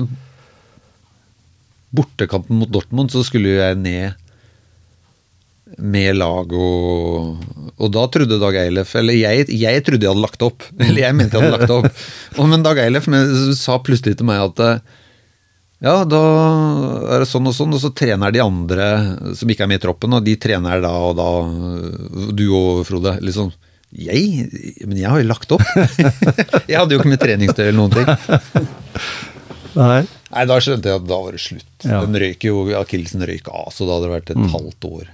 [1.91, 4.15] bortekampen mot Dortmund, så skulle jeg ned
[5.79, 7.37] med lag og
[7.81, 10.65] Og da trodde Dag Eilef Eller jeg, jeg trodde jeg hadde lagt opp.
[10.87, 12.03] Eller jeg mente jeg hadde lagt opp.
[12.37, 13.07] Og, men Dag Eilef
[13.59, 14.83] sa plutselig til meg at eh,
[15.81, 16.21] ja, da
[17.09, 18.87] er det sånn og sånn, og så trener de andre
[19.33, 21.29] som ikke er med i troppen, og de trener da og da,
[22.37, 23.15] du og Frode.
[23.25, 23.49] Liksom,
[23.97, 24.51] jeg?
[24.85, 25.65] Men jeg har jo lagt opp.
[26.69, 28.69] jeg hadde jo ikke med treningstøy eller noen ting.
[29.81, 30.03] Nei.
[30.31, 31.73] Nei, da skjønte jeg at da var det slutt.
[31.87, 32.03] Ja.
[32.05, 35.09] Den røyk jo, Akillesen røyk av, så da hadde det vært et halvt år.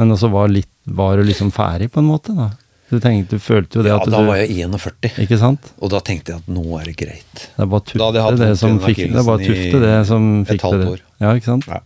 [0.00, 2.32] Men også var, litt, var du liksom ferdig, på en måte?
[2.36, 2.48] da?
[2.90, 5.68] Du tenkte, du følte jo det Ja, at da var jeg 41, Ikke sant?
[5.78, 7.44] og da tenkte jeg at nå er det greit.
[7.54, 9.22] Det er bare tufte det vondt som fikk det.
[9.28, 10.88] bare tufte det som fikk det.
[10.96, 11.04] år.
[11.22, 11.68] Ja, ikke sant?
[11.70, 11.78] Ja.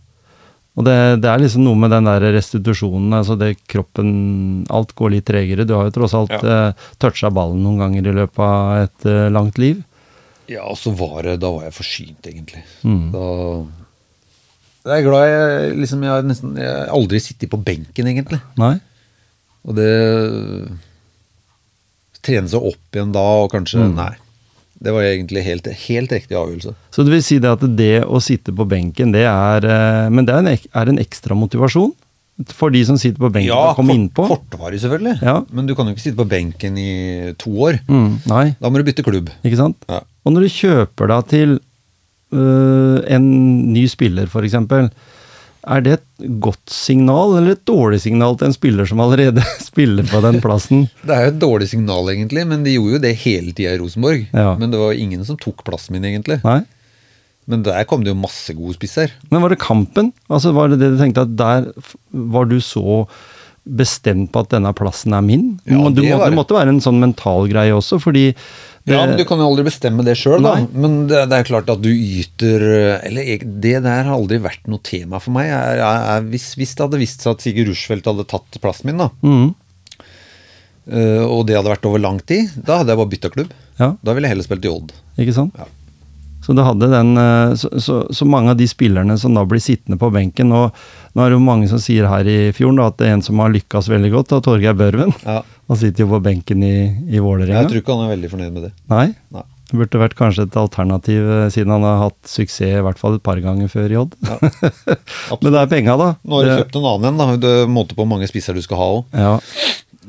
[0.75, 5.13] Og det, det er liksom noe med den der restitusjonen, altså det kroppen Alt går
[5.13, 5.63] litt tregere.
[5.67, 6.41] Du har jo tross alt Ja.
[6.73, 9.83] eh, toucha ballen noen ganger i løpet av et eh, langt liv.
[10.51, 12.65] Ja, og så var det Da var jeg forsynt, egentlig.
[12.83, 13.11] Mm.
[13.13, 13.29] Da
[14.85, 18.41] Jeg er glad jeg liksom Jeg har nesten jeg har aldri sittet på benken, egentlig.
[18.61, 18.75] Nei?
[19.65, 19.89] Og det
[22.25, 23.95] Trene seg opp igjen da, og kanskje Mm.
[23.99, 24.13] Nei.
[24.85, 26.73] Det var egentlig helt, helt riktig avgjørelse.
[26.91, 30.25] Så det vil si det at det å sitte på benken, det er eh, Men
[30.27, 30.49] det er en,
[30.81, 31.93] er en ekstra motivasjon?
[32.51, 34.25] For de som sitter på benken Ja, og kommer innpå.
[34.27, 35.21] kortvarig selvfølgelig.
[35.23, 35.37] Ja.
[35.55, 37.79] Men du kan jo ikke sitte på benken i to år.
[37.87, 39.29] Mm, nei, Da må du bytte klubb.
[39.45, 39.77] ikke sant?
[39.87, 40.01] Ja.
[40.25, 41.59] Og når du kjøper deg til
[42.33, 43.27] en
[43.73, 44.55] ny spiller, f.eks.,
[45.65, 50.05] er det et godt signal eller et dårlig signal til en spiller som allerede spiller
[50.09, 50.85] på den plassen?
[51.01, 53.79] Det er jo et dårlig signal, egentlig, men de gjorde jo det hele tida i
[53.81, 54.27] Rosenborg.
[54.29, 54.53] Ja.
[54.61, 56.37] Men det var ingen som tok plassen min, egentlig.
[56.45, 56.61] Nei?
[57.49, 59.13] Men der kom det jo masse gode spisser.
[59.29, 60.11] Men var det kampen?
[60.33, 61.67] Altså Var det det du tenkte at der
[62.09, 63.03] var du så
[63.65, 65.55] bestemt på at denne plassen er min?
[65.65, 68.31] Ja, du, det må, var det måtte være en sånn mental greie også, fordi
[68.85, 70.59] Ja, men Du kan jo aldri bestemme det sjøl, da.
[70.69, 72.61] Men det, det er klart at du yter
[73.01, 75.49] Eller det der har aldri vært noe tema for meg.
[75.49, 78.91] Jeg, jeg, jeg, hvis, hvis det hadde vist seg at Sigurd Rushfeldt hadde tatt plassen
[78.91, 79.47] min, da, mm.
[80.93, 83.57] eh, og det hadde vært over lang tid, da hadde jeg bare bytta klubb.
[83.81, 84.93] Ja, Da ville jeg heller spilt i Odd.
[85.17, 85.57] ikke sant?
[85.57, 85.67] Ja.
[86.45, 90.11] Så, den, eh, så, så, så mange av de spillerne som da blir sittende på
[90.13, 90.77] benken og
[91.15, 93.21] Nå er det jo mange som sier her i fjorden da, at det er en
[93.23, 95.13] som har lykkes veldig godt, da, Torgeir Børven.
[95.23, 95.37] Ja.
[95.71, 96.75] Han sitter jo på benken i,
[97.09, 97.63] i Vålerenga.
[97.63, 98.71] Jeg tror ikke han er veldig fornøyd med det.
[98.91, 99.45] Nei, Nei.
[99.71, 103.17] det burde vært kanskje et alternativ, eh, siden han har hatt suksess i hvert fall
[103.17, 104.13] et par ganger før i Odd.
[104.29, 104.37] Ja.
[105.41, 106.11] Men det er penga, da.
[106.21, 107.39] Nå har du kjøpt en annen en, da.
[107.47, 109.17] Det måte på hvor mange spisser du skal ha òg.
[109.17, 109.33] Ja,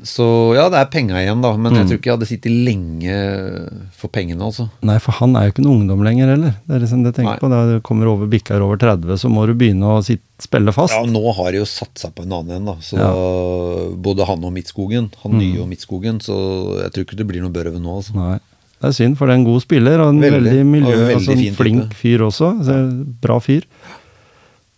[0.03, 1.55] Så ja, det er penga igjen, da.
[1.57, 1.77] Men Mm.
[1.79, 4.69] jeg tror ikke jeg hadde sittet lenge for pengene, altså.
[4.85, 6.53] Nei, for han er jo ikke noen ungdom lenger heller.
[6.67, 7.39] Det er liksom det jeg tenker Nei.
[7.41, 7.49] på.
[7.49, 10.93] Da du kommer over bikker over 30, så må du begynne å sitte, spille fast.
[10.93, 12.75] Ja, nå har de jo satsa på en annen en, da.
[12.81, 13.09] Så Ja.
[13.11, 14.01] Mm.
[14.01, 17.51] både han og Midtskogen, han nye og Midtskogen, så jeg tror ikke det blir noe
[17.51, 18.13] børven nå, altså.
[18.15, 18.39] Nei.
[18.79, 20.43] Det er synd, for det er en god spiller, og en Veldig.
[20.43, 21.57] veldig, miljø, Og veldig altså fin type.
[21.57, 22.63] flink fyr også.
[22.63, 22.75] Så,
[23.19, 23.63] bra fyr.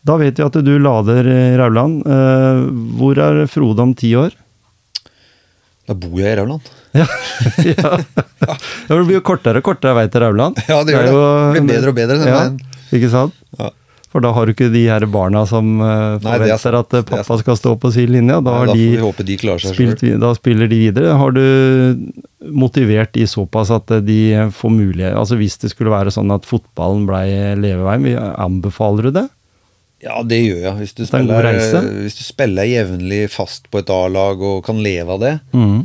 [0.06, 2.08] Da vet jeg at du lader i Rauland.
[2.08, 4.32] Eh, hvor er Frode om ti år?
[5.90, 6.70] Da bor jeg i Rauland.
[6.94, 7.08] Ja.
[7.66, 7.92] ja.
[8.46, 8.56] ja,
[8.90, 10.60] det blir jo kortere og kortere vei til Rauland.
[10.70, 11.14] Ja, det gjør det.
[11.18, 12.84] Det blir bedre og bedre den ja, veien.
[12.94, 13.38] Ikke sant?
[13.58, 13.72] Ja.
[14.10, 17.58] For da har du ikke de her barna som forventer Nei, at eh, pappa skal
[17.60, 18.38] stå på sin linje.
[18.46, 21.14] Da, Nei, da de håpe de klarer seg spilt, da spiller de videre.
[21.18, 21.44] Har du
[22.50, 24.20] motivert de såpass at eh, de
[24.56, 27.28] får mulighet Altså Hvis det skulle være sånn at fotballen blei
[27.60, 29.28] leveveien, anbefaler du det?
[30.04, 30.76] Ja, det gjør jeg.
[30.80, 31.82] Hvis du er spiller, reise.
[32.06, 35.82] hvis du spiller jevnlig fast på et A-lag og kan leve av det, mm.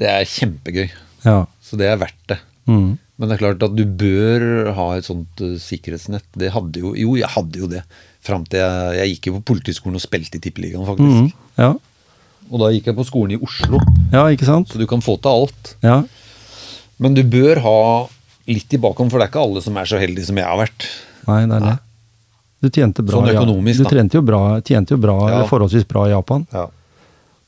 [0.00, 0.88] det er kjempegøy.
[1.26, 1.42] Ja.
[1.64, 2.38] Så det er verdt det.
[2.68, 2.96] Mm.
[3.18, 6.26] Men det er klart at du bør ha et sånt eh, sikkerhetsnett.
[6.38, 7.82] Det hadde jo Jo, jeg hadde jo det.
[8.24, 11.26] Fram til jeg, jeg gikk jo på Politihøgskolen og spilte i Tippeligaen, faktisk.
[11.26, 11.48] Mm.
[11.58, 11.72] Ja.
[12.48, 13.80] Og da gikk jeg på skolen i Oslo,
[14.12, 14.70] ja, ikke sant?
[14.70, 15.74] så du kan få til alt.
[15.84, 15.98] Ja.
[17.02, 17.80] Men du bør ha
[18.48, 20.56] litt i bakhånd, for det er ikke alle som er så heldige som jeg har
[20.62, 20.86] vært.
[21.28, 21.74] Nei, det er det.
[22.60, 25.44] Du tjente bra, Sånn økonomisk, Ja- Du jo bra, tjente jo bra Ja.
[25.46, 26.46] forholdsvis bra i Japan.
[26.52, 26.66] Ja.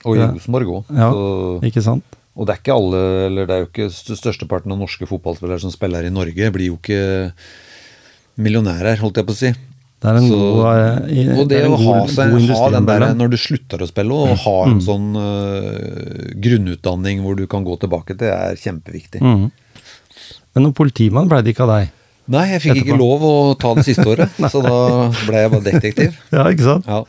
[0.04, 0.28] Og i.
[0.32, 0.84] Rosenborg òg.
[0.96, 1.10] Ja,
[1.66, 2.04] Ikke sant?
[2.36, 5.60] Og det er ikke alle, eller det er jo ikke st- størsteparten av norske fotballspillere
[5.60, 7.32] som spiller i Norge, blir jo ikke
[8.38, 9.50] millionærer, holdt jeg på å si.
[10.00, 12.70] Det er en Så- god eh, i- og det, en å ha, seg, god ha
[12.70, 17.46] den der når du slutter å spille, og ha en sånn uh, grunnutdanning hvor du
[17.46, 19.20] kan gå tilbake til, er kjempeviktig.
[19.20, 19.50] Mm.
[20.54, 21.90] Men noen politimann ble det ikke av deg?
[22.30, 22.86] Nei, jeg fikk Etterpå.
[22.94, 24.74] ikke lov å ta det siste året, så da
[25.26, 26.18] ble jeg bare detektiv.
[26.36, 26.86] Ja, ikke sant?
[26.86, 27.00] Ja,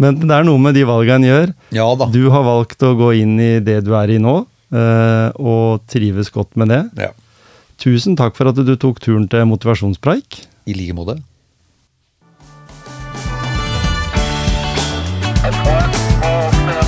[0.00, 1.52] Men det er noe med de valgene en gjør.
[1.76, 2.06] ja da.
[2.14, 4.36] Du har valgt å gå inn i det du er i nå,
[4.72, 6.82] eh, og trives godt med det.
[7.08, 7.12] Ja.
[7.78, 10.40] Tusen takk for at du tok turen til motivasjonspreik.
[10.66, 11.18] I like måte.
[15.48, 16.87] One small step